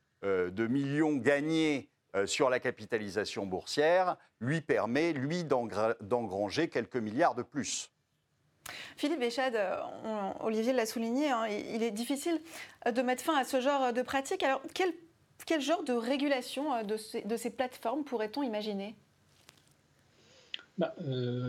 millions 0.69 1.17
gagnés 1.17 1.89
sur 2.27 2.51
la 2.51 2.61
capitalisation 2.61 3.47
boursière 3.47 4.17
lui 4.41 4.61
permet, 4.61 5.13
lui, 5.13 5.45
d'engranger 5.45 6.69
quelques 6.69 6.97
milliards 6.97 7.35
de 7.35 7.43
plus. 7.43 7.91
Philippe 8.97 9.21
Béchade, 9.21 9.57
euh, 9.57 9.77
Olivier 10.41 10.73
l'a 10.73 10.87
souligné, 10.87 11.31
hein, 11.31 11.47
il 11.49 11.83
est 11.83 11.91
difficile 11.91 12.41
euh, 12.87 12.93
de 12.93 13.03
mettre 13.03 13.23
fin 13.23 13.37
à 13.37 13.45
ce 13.45 13.61
genre 13.61 13.93
de 13.93 14.03
pratique. 14.03 14.43
Alors, 14.43 14.63
quel, 14.75 15.61
genre 15.61 15.85
de 15.85 15.93
régulation 15.93 16.75
euh, 16.75 16.83
de 16.83 17.37
ces, 17.37 17.51
plateformes 17.51 18.05
pourrait-on 18.05 18.43
imaginer? 18.43 18.95
Bah, 20.79 20.95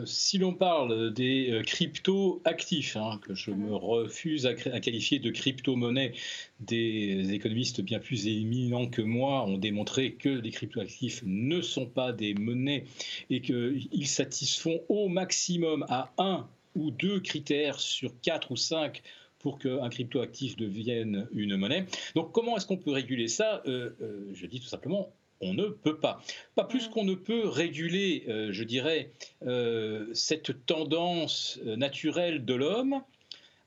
si 0.05 0.39
l'on 0.39 0.55
parle 0.55 1.13
des 1.13 1.61
crypto-actifs, 1.63 2.97
hein, 2.97 3.19
que 3.21 3.35
je 3.35 3.51
me 3.51 3.67
mhm. 3.67 3.73
refuse 3.75 4.47
à, 4.47 4.55
qualifier 4.55 5.19
de 5.19 5.29
crypto-monnaie, 5.29 6.13
des 6.59 7.31
économistes 7.31 7.81
bien 7.81 7.99
plus 7.99 8.27
éminents 8.27 8.87
que 8.87 9.03
moi 9.03 9.45
ont 9.45 9.59
démontré 9.59 10.13
que 10.13 10.29
les 10.29 10.49
crypto-actifs 10.49 11.21
ne 11.27 11.61
sont 11.61 11.85
pas 11.85 12.11
des 12.11 12.33
monnaies 12.33 12.85
et 13.29 13.41
qu'ils 13.41 14.07
satisfont 14.07 14.81
au 14.89 15.09
maximum 15.09 15.85
à 15.89 16.11
un 16.17 16.49
ou 16.79 16.91
deux 16.91 17.19
critères 17.19 17.79
sur 17.79 18.11
quatre 18.21 18.51
ou 18.51 18.55
cinq 18.55 19.03
pour 19.39 19.57
qu'un 19.59 19.89
cryptoactif 19.89 20.55
devienne 20.57 21.27
une 21.31 21.55
monnaie. 21.55 21.85
Donc 22.15 22.31
comment 22.31 22.57
est-ce 22.57 22.65
qu'on 22.65 22.77
peut 22.77 22.91
réguler 22.91 23.27
ça? 23.27 23.61
Euh, 23.67 23.91
euh, 24.01 24.29
Je 24.33 24.45
dis 24.45 24.59
tout 24.59 24.67
simplement, 24.67 25.13
on 25.41 25.53
ne 25.53 25.67
peut 25.67 25.97
pas. 25.97 26.21
Pas 26.55 26.65
plus 26.65 26.89
qu'on 26.89 27.05
ne 27.05 27.15
peut 27.15 27.47
réguler, 27.47 28.25
euh, 28.27 28.51
je 28.51 28.63
dirais, 28.63 29.11
cette 30.13 30.65
tendance 30.65 31.59
naturelle 31.63 32.43
de 32.45 32.53
l'homme 32.53 33.01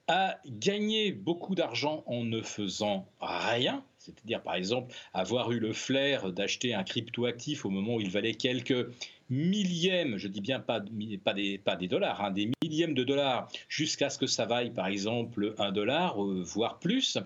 à 0.09 0.39
gagner 0.47 1.13
beaucoup 1.13 1.55
d'argent 1.55 2.03
en 2.07 2.25
ne 2.25 2.43
faisant 2.43 3.07
rien, 3.21 3.85
c'est-à-dire 3.99 4.43
par 4.43 4.57
exemple 4.57 4.93
avoir 5.15 5.53
eu 5.53 5.61
le 5.61 5.73
flair 5.73 6.33
d'acheter 6.33 6.75
un 6.75 6.83
cryptoactif 6.83 7.65
au 7.65 7.71
moment 7.71 7.95
où 7.95 8.01
il 8.01 8.11
valait 8.11 8.35
quelques 8.35 8.89
millièmes, 9.33 10.19
je 10.19 10.29
dis 10.29 10.41
bien 10.41 10.61
pas, 10.61 10.81
des 10.81 11.89
dollars, 11.89 12.23
hein, 12.23 12.31
des 12.31 12.51
millièmes 12.63 12.95
de 12.95 13.03
dollars, 13.03 13.49
jusqu'à 13.69 14.11
ce 14.11 14.19
que 14.19 14.27
ça 14.27 14.45
vaille 14.45 14.71
par 14.71 14.87
exemple 14.87 15.55
un 15.59 15.73
dollar, 15.73 16.23
euh, 16.23 16.43
voire 16.45 16.79
plus. 16.79 17.19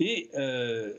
Et 0.00 0.28
euh, 0.34 0.92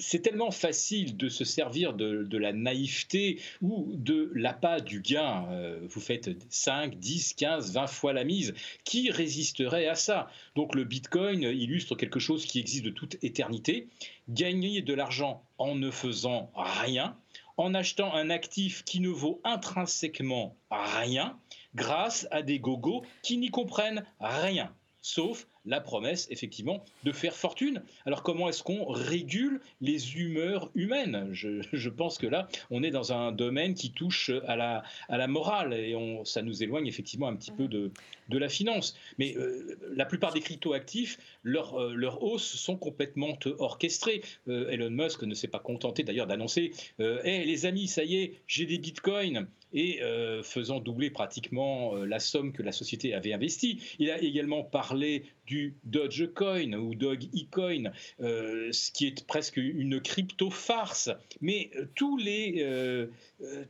c'est 0.00 0.20
tellement 0.20 0.50
facile 0.50 1.16
de 1.16 1.28
se 1.28 1.44
servir 1.44 1.92
de, 1.92 2.36
la 2.38 2.52
naïveté 2.52 3.38
ou 3.60 3.92
de 3.94 4.32
l'appât 4.34 4.80
du 4.80 5.00
gain. 5.00 5.46
Euh, 5.50 5.78
vous 5.82 6.00
faites 6.00 6.30
5, 6.48 6.98
10, 6.98 7.34
15, 7.34 7.72
20 7.74 7.86
fois 7.86 8.12
la 8.14 8.24
mise. 8.24 8.54
Qui 8.84 9.10
résisterait 9.10 9.86
à 9.86 9.94
ça? 9.94 10.28
Donc 10.56 10.74
le 10.74 10.84
Bitcoin 10.84 11.42
illustre 11.42 11.94
quelque 11.96 12.18
chose 12.18 12.46
qui 12.46 12.58
existe 12.58 12.84
de 12.84 12.90
toute 12.90 13.22
éternité. 13.22 13.88
Gagner 14.28 14.80
de 14.80 14.94
l'argent 14.94 15.44
en 15.58 15.74
ne 15.74 15.90
faisant 15.90 16.50
rien, 16.54 17.16
en 17.60 17.74
achetant 17.74 18.14
un 18.14 18.30
actif 18.30 18.84
qui 18.84 19.00
ne 19.00 19.10
vaut 19.10 19.40
intrinsèquement 19.44 20.56
rien 20.70 21.38
grâce 21.74 22.26
à 22.30 22.40
des 22.40 22.58
gogos 22.58 23.04
qui 23.22 23.36
n'y 23.36 23.50
comprennent 23.50 24.06
rien, 24.18 24.74
sauf 25.02 25.46
la 25.66 25.80
promesse, 25.80 26.26
effectivement, 26.30 26.84
de 27.04 27.12
faire 27.12 27.34
fortune. 27.34 27.82
Alors 28.06 28.22
comment 28.22 28.48
est-ce 28.48 28.62
qu'on 28.62 28.86
régule 28.86 29.60
les 29.80 30.16
humeurs 30.16 30.70
humaines? 30.74 31.28
Je, 31.32 31.88
pense 31.88 32.18
que 32.18 32.26
là, 32.26 32.48
on 32.70 32.82
est 32.82 32.90
dans 32.90 33.12
un 33.12 33.32
domaine 33.32 33.74
qui 33.74 33.92
touche 33.92 34.30
à 34.46 34.56
la, 34.56 35.26
morale 35.26 35.74
et 35.74 35.94
on, 35.94 36.24
ça 36.24 36.42
nous 36.42 36.62
éloigne 36.62 36.86
effectivement 36.86 37.28
un 37.28 37.36
petit 37.36 37.52
peu 37.52 37.68
de, 37.68 37.90
la 38.32 38.48
finance. 38.48 38.96
Mais 39.18 39.36
euh, 39.36 39.76
la 39.92 40.06
plupart 40.06 40.32
des 40.32 40.40
crypto-actifs, 40.40 41.18
leurs 41.42 41.74
euh, 41.78 41.92
leur 41.94 42.22
hausses 42.22 42.56
sont 42.56 42.76
complètement 42.76 43.36
orchestrées. 43.58 44.22
Euh, 44.48 44.70
Elon 44.70 44.90
Musk 44.90 45.24
ne 45.24 45.34
s'est 45.34 45.48
pas 45.48 45.58
contenté 45.58 46.04
d'ailleurs 46.04 46.28
d'annoncer 46.28 46.70
Hé 47.00 47.44
les 47.44 47.66
amis, 47.66 47.88
ça 47.88 48.04
y 48.04 48.16
est, 48.16 48.40
j'ai 48.46 48.66
des 48.66 48.78
bitcoins» 48.78 49.48
et 49.72 50.00
faisant 50.42 50.80
doubler 50.80 51.10
pratiquement 51.10 51.94
la 51.94 52.18
somme 52.18 52.52
que 52.52 52.60
la 52.60 52.72
société 52.72 53.14
avait 53.14 53.32
investie. 53.32 53.80
Il 54.00 54.10
a 54.10 54.20
également 54.20 54.64
parlé 54.64 55.24
du 55.50 55.74
Dogecoin 55.82 56.74
ou 56.74 56.94
Dogecoin, 56.94 57.90
euh, 58.20 58.70
ce 58.70 58.92
qui 58.92 59.08
est 59.08 59.26
presque 59.26 59.56
une 59.56 60.00
crypto-farce. 60.00 61.10
Mais 61.40 61.70
euh, 61.74 61.86
tous 61.96 62.16
les, 62.16 62.58
euh, 62.60 63.08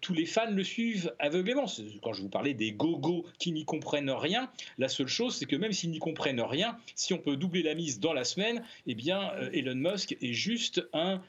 tous 0.02 0.12
les 0.12 0.26
fans 0.26 0.50
le 0.50 0.62
suivent 0.62 1.14
aveuglément. 1.18 1.64
Quand 2.02 2.12
je 2.12 2.20
vous 2.20 2.28
parlais 2.28 2.52
des 2.52 2.72
gogos 2.72 3.24
qui 3.38 3.52
n'y 3.52 3.64
comprennent 3.64 4.10
rien, 4.10 4.50
la 4.76 4.88
seule 4.88 5.06
chose, 5.06 5.36
c'est 5.36 5.46
que 5.46 5.56
même 5.56 5.72
s'ils 5.72 5.90
n'y 5.90 6.00
comprennent 6.00 6.42
rien, 6.42 6.76
si 6.94 7.14
on 7.14 7.18
peut 7.18 7.38
doubler 7.38 7.62
la 7.62 7.74
mise 7.74 7.98
dans 7.98 8.12
la 8.12 8.24
semaine, 8.24 8.62
eh 8.86 8.94
bien, 8.94 9.32
Elon 9.54 9.74
Musk 9.74 10.18
est 10.20 10.34
juste 10.34 10.86
un 10.92 11.22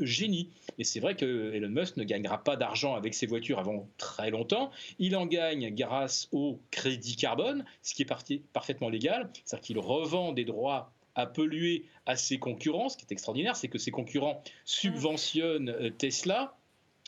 génie. 0.00 0.50
Et 0.78 0.84
c'est 0.84 1.00
vrai 1.00 1.16
que 1.16 1.54
Elon 1.54 1.70
Musk 1.70 1.96
ne 1.96 2.04
gagnera 2.04 2.44
pas 2.44 2.56
d'argent 2.56 2.94
avec 2.94 3.14
ses 3.14 3.26
voitures 3.26 3.58
avant 3.58 3.88
très 3.96 4.30
longtemps. 4.30 4.70
Il 4.98 5.16
en 5.16 5.24
gagne 5.24 5.74
grâce 5.74 6.28
au 6.32 6.60
crédit 6.70 7.16
carbone, 7.16 7.64
ce 7.82 7.94
qui 7.94 8.02
est 8.02 8.42
parfaitement 8.52 8.90
légal. 8.90 9.30
C'est-à-dire 9.44 9.64
qu'il 9.64 9.78
revend 9.86 10.32
des 10.32 10.44
droits 10.44 10.92
à 11.14 11.26
polluer 11.26 11.86
à 12.04 12.16
ses 12.16 12.38
concurrents. 12.38 12.88
Ce 12.88 12.96
qui 12.96 13.04
est 13.04 13.12
extraordinaire, 13.12 13.56
c'est 13.56 13.68
que 13.68 13.78
ses 13.78 13.90
concurrents 13.90 14.42
subventionnent 14.64 15.70
euh, 15.70 15.90
Tesla. 15.90 16.56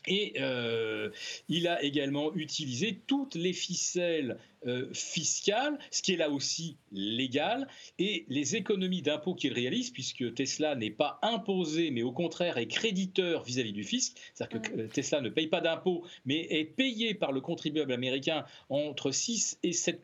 Et 0.07 0.35
euh, 0.41 1.11
il 1.49 1.69
a 1.69 1.83
également 1.83 2.33
utilisé 2.35 3.01
toutes 3.07 3.35
les 3.35 3.53
ficelles 3.53 4.39
euh, 4.67 4.89
fiscale, 4.93 5.79
ce 5.91 6.03
qui 6.03 6.15
est 6.15 6.17
là 6.17 6.31
aussi 6.31 6.77
légal, 6.93 7.69
et 7.99 8.25
les 8.29 8.57
économies 8.57 9.03
d'impôts 9.03 9.35
qu'il 9.35 9.53
réalise, 9.53 9.91
puisque 9.91 10.35
Tesla 10.35 10.75
n'est 10.75 10.91
pas 10.91 11.19
imposé, 11.23 11.91
mais 11.91 12.03
au 12.03 12.13
contraire 12.13 12.59
est 12.59 12.67
créditeur 12.67 13.43
vis-à-vis 13.45 13.73
du 13.73 13.85
fisc, 13.85 14.17
c'est-à-dire 14.35 14.63
que 14.63 14.81
euh, 14.81 14.89
Tesla 14.89 15.21
ne 15.21 15.29
paye 15.29 15.47
pas 15.47 15.61
d'impôts, 15.61 16.05
mais 16.25 16.47
est 16.51 16.65
payé 16.65 17.15
par 17.15 17.33
le 17.33 17.41
contribuable 17.41 17.93
américain 17.93 18.45
entre 18.69 19.11
6 19.11 19.59
et 19.63 19.73
7 19.73 19.99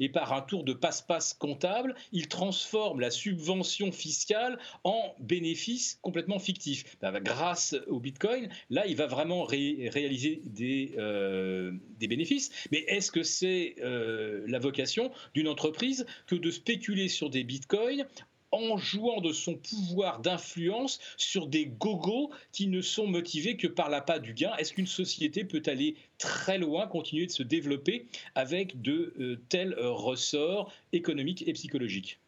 et 0.00 0.08
par 0.08 0.32
un 0.32 0.42
tour 0.42 0.64
de 0.64 0.72
passe-passe 0.72 1.34
comptable, 1.34 1.94
il 2.12 2.28
transforme 2.28 3.00
la 3.00 3.10
subvention 3.10 3.92
fiscale 3.92 4.58
en 4.84 5.14
bénéfice 5.20 5.98
complètement 6.02 6.38
fictif. 6.38 6.96
Ben, 7.00 7.18
grâce 7.20 7.74
au 7.88 8.00
Bitcoin, 8.00 8.48
là, 8.70 8.86
il 8.86 8.96
va 8.96 9.06
vraiment 9.06 9.44
réaliser 9.44 10.40
des, 10.44 10.94
euh, 10.98 11.72
des 11.98 12.08
bénéfices, 12.08 12.50
mais 12.70 12.84
est-ce 12.88 13.10
que 13.10 13.22
c'est 13.22 13.75
euh, 13.82 14.44
la 14.46 14.58
vocation 14.58 15.10
d'une 15.34 15.48
entreprise 15.48 16.06
que 16.26 16.34
de 16.34 16.50
spéculer 16.50 17.08
sur 17.08 17.30
des 17.30 17.44
bitcoins 17.44 18.06
en 18.52 18.76
jouant 18.76 19.20
de 19.20 19.32
son 19.32 19.56
pouvoir 19.56 20.20
d'influence 20.20 21.00
sur 21.16 21.46
des 21.46 21.66
gogos 21.66 22.30
qui 22.52 22.68
ne 22.68 22.80
sont 22.80 23.06
motivés 23.06 23.56
que 23.56 23.66
par 23.66 23.90
l'appât 23.90 24.18
du 24.18 24.34
gain. 24.34 24.54
Est-ce 24.56 24.72
qu'une 24.72 24.86
société 24.86 25.44
peut 25.44 25.62
aller 25.66 25.96
très 26.18 26.58
loin, 26.58 26.86
continuer 26.86 27.26
de 27.26 27.32
se 27.32 27.42
développer 27.42 28.06
avec 28.34 28.80
de 28.80 29.14
euh, 29.18 29.40
tels 29.48 29.74
ressorts 29.78 30.72
économiques 30.92 31.46
et 31.46 31.52
psychologiques? 31.52 32.20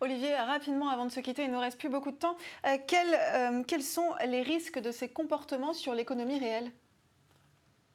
Olivier, 0.00 0.34
rapidement, 0.34 0.88
avant 0.88 1.06
de 1.06 1.10
se 1.10 1.20
quitter, 1.20 1.42
il 1.42 1.48
ne 1.48 1.54
nous 1.54 1.60
reste 1.60 1.78
plus 1.78 1.88
beaucoup 1.88 2.10
de 2.10 2.16
temps. 2.16 2.36
Euh, 2.66 2.76
quels, 3.66 3.82
sont 3.82 4.14
les 4.26 4.42
risques 4.42 4.78
de 4.78 4.90
ces 4.90 5.08
comportements 5.08 5.74
sur 5.74 5.94
l'économie 5.94 6.38
réelle? 6.38 6.70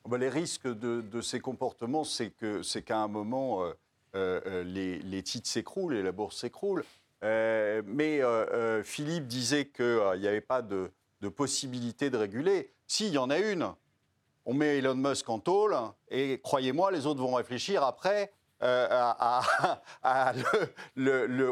Bah, 0.08 0.18
les 0.18 0.30
risques 0.30 0.68
de, 0.68 1.22
ces 1.22 1.40
comportements, 1.40 2.04
c'est 2.04 2.32
qu'à 2.32 3.00
un 3.00 3.08
moment, 3.08 3.64
euh, 3.64 3.74
euh, 4.16 4.42
euh, 4.46 4.64
les, 4.64 5.24
titres 5.24 5.50
s'écroulent 5.50 5.96
et 5.96 6.04
la 6.04 6.12
bourse 6.12 6.38
s'écroule. 6.38 6.84
mais 7.24 8.22
Philippe 8.84 9.28
disait 9.28 9.66
qu'il 9.66 10.20
n'y 10.20 10.28
avait 10.28 10.42
pas 10.42 10.62
de, 10.62 10.92
possibilité 11.36 12.12
de 12.12 12.18
réguler. 12.18 12.72
Si, 12.86 13.08
il 13.08 13.14
y 13.14 13.18
en 13.18 13.32
a 13.32 13.40
une. 13.40 13.68
On 14.46 14.54
met 14.54 14.78
Elon 14.78 14.94
Musk 14.94 15.28
en 15.28 15.40
tôle 15.40 15.76
et 16.10 16.40
croyez-moi, 16.44 16.92
les 16.92 17.08
autres 17.08 17.20
vont 17.20 17.34
réfléchir 17.34 17.84
après 17.84 18.32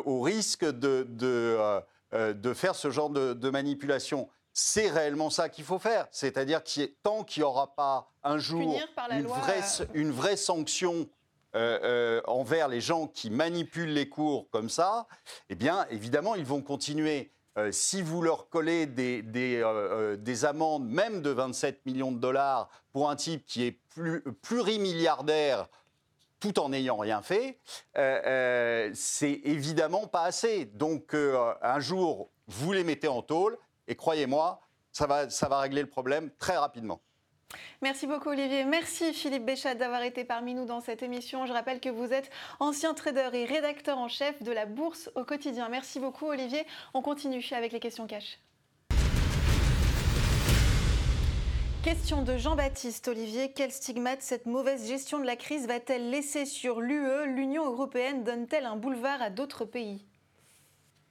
au 0.06 0.22
risque 0.22 0.64
de, 0.64 2.54
faire 2.54 2.76
ce 2.76 2.92
genre 2.92 3.10
de, 3.10 3.50
manipulation. 3.50 4.30
C'est 4.54 4.92
réellement 4.92 5.32
ça 5.32 5.50
qu'il 5.50 5.66
faut 5.66 5.80
faire. 5.80 6.08
C'est-à-dire 6.12 6.64
que 6.64 6.86
tant 7.02 7.24
qu'il 7.24 7.42
n'y 7.42 7.46
aura 7.46 7.74
pas 7.76 8.12
un 8.24 8.38
jour 8.38 8.62
une, 9.10 9.26
vraie, 9.26 9.62
une, 9.96 10.12
vraie, 10.12 10.38
sanction 10.38 11.10
euh, 11.56 11.80
euh, 11.84 12.22
envers 12.28 12.68
les 12.68 12.80
gens 12.80 13.08
qui 13.08 13.32
manipulent 13.32 13.94
les 13.94 14.08
cours 14.08 14.48
comme 14.52 14.70
ça, 14.70 15.08
eh 15.50 15.56
bien, 15.56 15.88
évidemment, 15.90 16.36
ils 16.36 16.46
vont 16.46 16.62
continuer. 16.62 17.32
Euh, 17.58 17.72
si 17.72 18.04
vous 18.04 18.22
leur 18.22 18.50
collez 18.50 18.86
des, 18.86 19.24
des, 19.24 20.46
amendes, 20.46 20.88
même 20.88 21.24
de 21.24 21.32
27 21.32 21.86
millions 21.88 22.12
de 22.12 22.20
dollars, 22.20 22.70
pour 22.92 23.10
un 23.10 23.16
type 23.16 23.46
qui 23.48 23.64
est 23.64 23.80
plurimilliardaire, 24.44 25.68
tout 26.40 26.60
en 26.60 26.70
n'ayant 26.70 26.98
rien 26.98 27.24
fait, 27.24 27.58
c'est 28.94 29.42
évidemment 29.44 30.06
pas 30.06 30.24
assez. 30.24 30.66
Donc, 30.66 31.16
un 31.16 31.80
jour, 31.80 32.30
vous 32.48 32.72
les 32.72 32.84
mettez 32.84 33.08
en 33.08 33.22
tôle, 33.22 33.58
et 33.88 33.96
croyez-moi, 33.96 34.62
ça 34.92 35.08
va, 35.08 35.60
régler 35.60 35.82
le 35.82 35.90
problème 35.90 36.32
très 36.40 36.58
rapidement. 36.58 37.02
Merci 37.82 38.08
beaucoup 38.08 38.30
Olivier. 38.30 38.64
Merci 38.64 39.14
Philippe 39.14 39.46
Béchat 39.46 39.76
d'avoir 39.76 40.02
été 40.02 40.24
parmi 40.24 40.56
nous 40.56 40.66
dans 40.66 40.82
cette 40.82 41.04
émission. 41.04 41.46
Je 41.46 41.54
rappelle 41.54 41.80
que 41.80 41.90
vous 41.90 42.12
êtes 42.12 42.32
ancien 42.60 42.96
trader 42.96 43.30
et 43.34 43.46
rédacteur 43.46 44.00
en 44.00 44.08
chef 44.08 44.42
de 44.42 44.52
la 44.52 44.66
Bourse 44.66 45.12
au 45.16 45.24
quotidien. 45.24 45.70
Merci 45.70 46.00
beaucoup 46.00 46.26
Olivier. 46.26 46.66
On 46.96 47.04
continue 47.04 47.46
avec 47.52 47.72
les 47.72 47.80
questions 47.80 48.08
cash. 48.08 48.40
Question 51.84 52.24
de 52.24 52.38
Jean-Baptiste 52.38 53.10
Olivier. 53.10 53.52
Quel 53.52 53.70
stigmate 53.70 54.22
cette 54.22 54.46
mauvaise 54.46 54.88
gestion 54.88 55.20
de 55.20 55.26
la 55.26 55.36
crise 55.36 55.68
va-t-elle 55.68 56.10
laisser 56.10 56.46
sur 56.46 56.80
l'UE 56.80 57.26
L'Union 57.26 57.66
européenne 57.66 58.24
donne-t-elle 58.24 58.66
un 58.66 58.78
boulevard 58.78 59.22
à 59.22 59.30
d'autres 59.30 59.66
pays? 59.66 60.08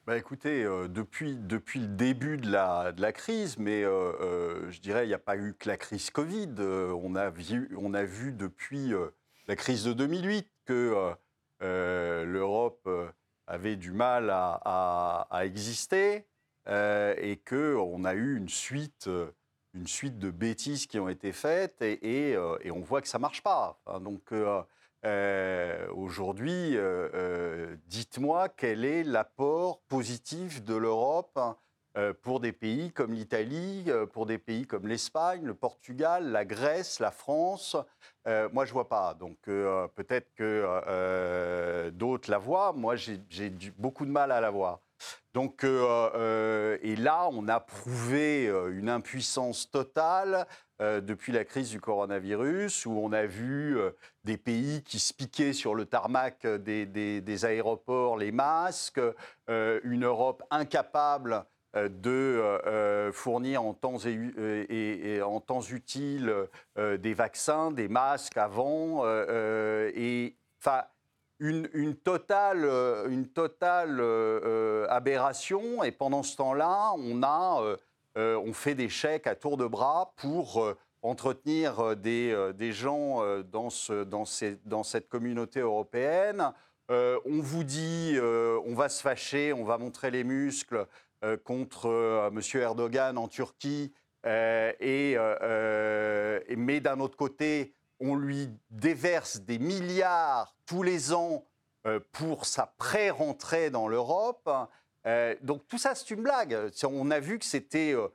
Bah 0.04 0.16
écoutez, 0.16 0.64
euh, 0.64 0.88
depuis, 0.88 1.36
depuis 1.36 1.78
le 1.78 1.86
début 1.86 2.36
de 2.36 2.50
la, 2.50 2.90
de 2.90 3.00
la 3.00 3.12
crise, 3.12 3.56
mais 3.56 3.84
euh, 3.84 4.12
euh, 4.20 4.70
je 4.70 4.80
dirais 4.80 5.04
il 5.04 5.08
n'y 5.08 5.14
a 5.14 5.18
pas 5.18 5.36
eu 5.36 5.54
que 5.54 5.68
la 5.68 5.76
crise 5.76 6.10
Covid. 6.10 6.54
on, 6.58 7.14
a 7.14 7.30
vu, 7.30 7.72
on 7.78 7.94
a 7.94 8.02
vu 8.02 8.32
depuis 8.32 8.92
la 9.46 9.54
crise 9.54 9.84
de 9.84 9.92
2008 9.92 10.50
que 10.64 11.14
l'Europe 11.60 12.88
avait 13.46 13.76
du 13.76 13.92
mal 13.92 14.30
à, 14.30 15.28
exister 15.44 16.26
et 16.66 17.40
qu'on 17.48 18.04
a 18.04 18.14
eu 18.14 18.36
une 18.36 18.48
suite, 18.48 19.08
une 19.72 19.86
suite 19.86 20.18
de 20.18 20.32
bêtises 20.32 20.86
qui 20.86 20.98
ont 20.98 21.08
été 21.08 21.30
faites 21.30 21.80
et, 21.80 22.32
et, 22.32 22.70
on 22.72 22.80
voit 22.80 23.02
que 23.02 23.08
ça 23.08 23.18
ne 23.18 23.22
marche 23.22 23.42
pas. 23.42 23.80
donc 24.00 24.32
euh, 25.04 25.88
aujourd'hui, 25.94 26.76
euh, 26.76 27.08
euh, 27.14 27.76
dites-moi 27.86 28.48
quel 28.48 28.84
est 28.84 29.02
l'apport 29.02 29.80
positif 29.88 30.62
de 30.64 30.74
l'Europe 30.74 31.38
pour 32.22 32.40
des 32.40 32.52
pays 32.52 32.90
comme 32.90 33.12
l'Italie, 33.12 33.90
pour 34.14 34.24
des 34.24 34.38
pays 34.38 34.66
comme 34.66 34.88
l'Espagne, 34.88 35.44
le 35.44 35.52
Portugal, 35.52 36.32
la 36.32 36.46
Grèce, 36.46 37.00
la 37.00 37.10
France. 37.10 37.76
moi, 38.24 38.64
je 38.64 38.72
vois 38.72 38.88
pas. 38.88 39.12
Donc 39.12 39.36
peut-être 39.42 40.32
que 40.34 41.90
d'autres 41.90 42.30
la 42.30 42.38
voient. 42.38 42.72
Moi, 42.72 42.96
j'ai 42.96 43.50
beaucoup 43.76 44.06
de 44.06 44.10
mal 44.10 44.32
à 44.32 44.40
la 44.40 44.48
voir. 44.48 44.80
Donc, 45.34 45.64
et 45.64 46.96
là, 46.96 47.28
on 47.32 47.48
a 47.48 47.60
prouvé 47.60 48.46
une 48.70 48.88
impuissance 48.88 49.70
totale 49.70 50.46
euh, 50.82 51.00
depuis 51.00 51.30
la 51.30 51.44
crise 51.44 51.70
du 51.70 51.80
coronavirus, 51.80 52.86
où 52.86 52.98
on 52.98 53.12
a 53.12 53.24
vu 53.24 53.78
euh, 53.78 53.92
des 54.24 54.36
pays 54.36 54.82
qui 54.82 54.98
se 54.98 55.14
piquaient 55.14 55.52
sur 55.52 55.76
le 55.76 55.84
tarmac 55.86 56.44
des, 56.44 57.44
aéroports 57.44 58.16
les 58.16 58.32
masques, 58.32 59.00
euh, 59.48 59.80
une 59.84 60.04
Europe 60.04 60.42
incapable 60.50 61.44
de 61.74 63.10
fournir 63.14 63.64
en 63.64 63.72
temps, 63.72 63.96
en 63.96 65.40
temps 65.40 65.62
utile 65.62 66.34
des 66.76 67.14
vaccins, 67.14 67.70
des 67.70 67.88
masques 67.88 68.36
avant, 68.36 69.06
et 69.06 70.36
une, 71.42 71.96
totale, 71.96 72.64
une 73.10 73.26
totale 73.26 74.00
aberration. 74.88 75.82
Et 75.82 75.90
pendant 75.90 76.22
ce 76.22 76.36
temps-là, 76.36 76.92
on 76.96 77.22
a 77.22 77.76
euh, 78.18 78.36
on 78.36 78.52
fait 78.52 78.74
des 78.74 78.88
chèques 78.90 79.26
à 79.26 79.34
tour 79.34 79.56
de 79.56 79.66
bras 79.66 80.12
pour 80.16 80.62
euh, 80.62 80.76
entretenir 81.00 81.80
euh, 81.80 81.94
des, 81.94 82.72
gens 82.72 83.22
dans, 83.44 83.70
cette 83.70 85.08
communauté 85.08 85.60
européenne. 85.60 86.52
on 86.90 87.40
vous 87.40 87.64
dit, 87.64 88.18
on 88.20 88.74
va 88.74 88.88
se 88.88 89.02
fâcher, 89.02 89.52
on 89.52 89.64
va 89.64 89.78
montrer 89.78 90.10
les 90.10 90.24
muscles 90.24 90.86
contre 91.44 92.30
M. 92.32 92.40
Erdogan 92.60 93.16
en 93.16 93.28
Turquie, 93.28 93.92
et, 94.24 95.16
mais 96.56 96.80
d'un 96.80 97.00
autre 97.00 97.16
côté, 97.16 97.72
on 98.02 98.16
lui 98.16 98.50
déverse 98.70 99.38
des 99.40 99.58
milliards 99.58 100.54
tous 100.66 100.82
les 100.82 101.12
ans 101.12 101.46
pour 102.12 102.46
sa 102.46 102.66
pré-rentrée 102.66 103.70
dans 103.70 103.88
l'Europe. 103.88 104.48
Euh, 105.06 105.34
donc 105.42 105.66
tout 105.68 105.78
ça, 105.78 105.94
c'est 105.94 106.10
une 106.10 106.22
blague. 106.22 106.56
On 106.84 107.10
a 107.10 107.20
vu 107.20 107.38
que 107.38 107.44
c'était 107.44 107.92
euh, 107.94 108.08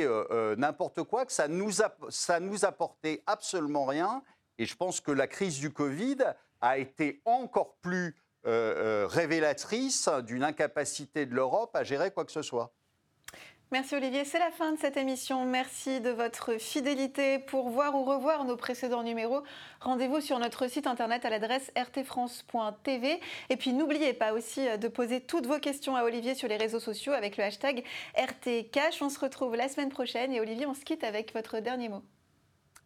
euh, 0.00 0.56
n'importe 0.56 1.02
quoi, 1.02 1.26
que 1.26 1.32
ça 1.32 1.48
nous, 1.48 1.70
ça 2.08 2.40
nous 2.40 2.64
apportait 2.64 3.22
absolument 3.26 3.84
rien. 3.84 4.22
Et 4.58 4.66
je 4.66 4.76
pense 4.76 5.00
que 5.00 5.10
la 5.10 5.26
crise 5.26 5.58
du 5.58 5.72
Covid 5.72 6.18
a 6.60 6.78
été 6.78 7.20
encore 7.24 7.76
plus 7.80 8.16
révélatrice 8.44 10.10
d'une 10.26 10.44
incapacité 10.44 11.24
de 11.24 11.34
l'Europe 11.34 11.74
à 11.74 11.82
gérer 11.82 12.10
quoi 12.10 12.26
que 12.26 12.32
ce 12.32 12.42
soit. 12.42 12.74
Merci 13.74 13.96
Olivier, 13.96 14.24
c'est 14.24 14.38
la 14.38 14.52
fin 14.52 14.70
de 14.70 14.78
cette 14.78 14.96
émission. 14.96 15.44
Merci 15.44 16.00
de 16.00 16.10
votre 16.10 16.60
fidélité. 16.60 17.40
Pour 17.40 17.70
voir 17.70 17.96
ou 17.96 18.04
revoir 18.04 18.44
nos 18.44 18.56
précédents 18.56 19.02
numéros, 19.02 19.42
rendez-vous 19.80 20.20
sur 20.20 20.38
notre 20.38 20.68
site 20.70 20.86
internet 20.86 21.24
à 21.24 21.30
l'adresse 21.30 21.72
rtfrance.tv. 21.76 23.18
Et 23.50 23.56
puis 23.56 23.72
n'oubliez 23.72 24.12
pas 24.12 24.32
aussi 24.32 24.60
de 24.78 24.86
poser 24.86 25.20
toutes 25.20 25.46
vos 25.46 25.58
questions 25.58 25.96
à 25.96 26.04
Olivier 26.04 26.36
sur 26.36 26.46
les 26.46 26.56
réseaux 26.56 26.78
sociaux 26.78 27.14
avec 27.14 27.36
le 27.36 27.42
hashtag 27.42 27.82
RTCash. 28.14 29.02
On 29.02 29.08
se 29.08 29.18
retrouve 29.18 29.56
la 29.56 29.68
semaine 29.68 29.90
prochaine 29.90 30.30
et 30.32 30.40
Olivier, 30.40 30.66
on 30.66 30.74
se 30.74 30.84
quitte 30.84 31.02
avec 31.02 31.34
votre 31.34 31.58
dernier 31.58 31.88
mot. 31.88 32.04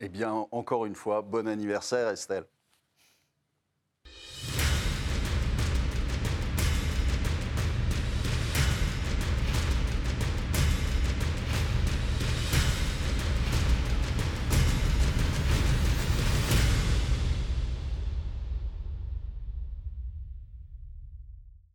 Eh 0.00 0.08
bien, 0.08 0.46
encore 0.50 0.86
une 0.86 0.94
fois, 0.94 1.20
bon 1.20 1.48
anniversaire 1.48 2.08
Estelle. 2.08 2.46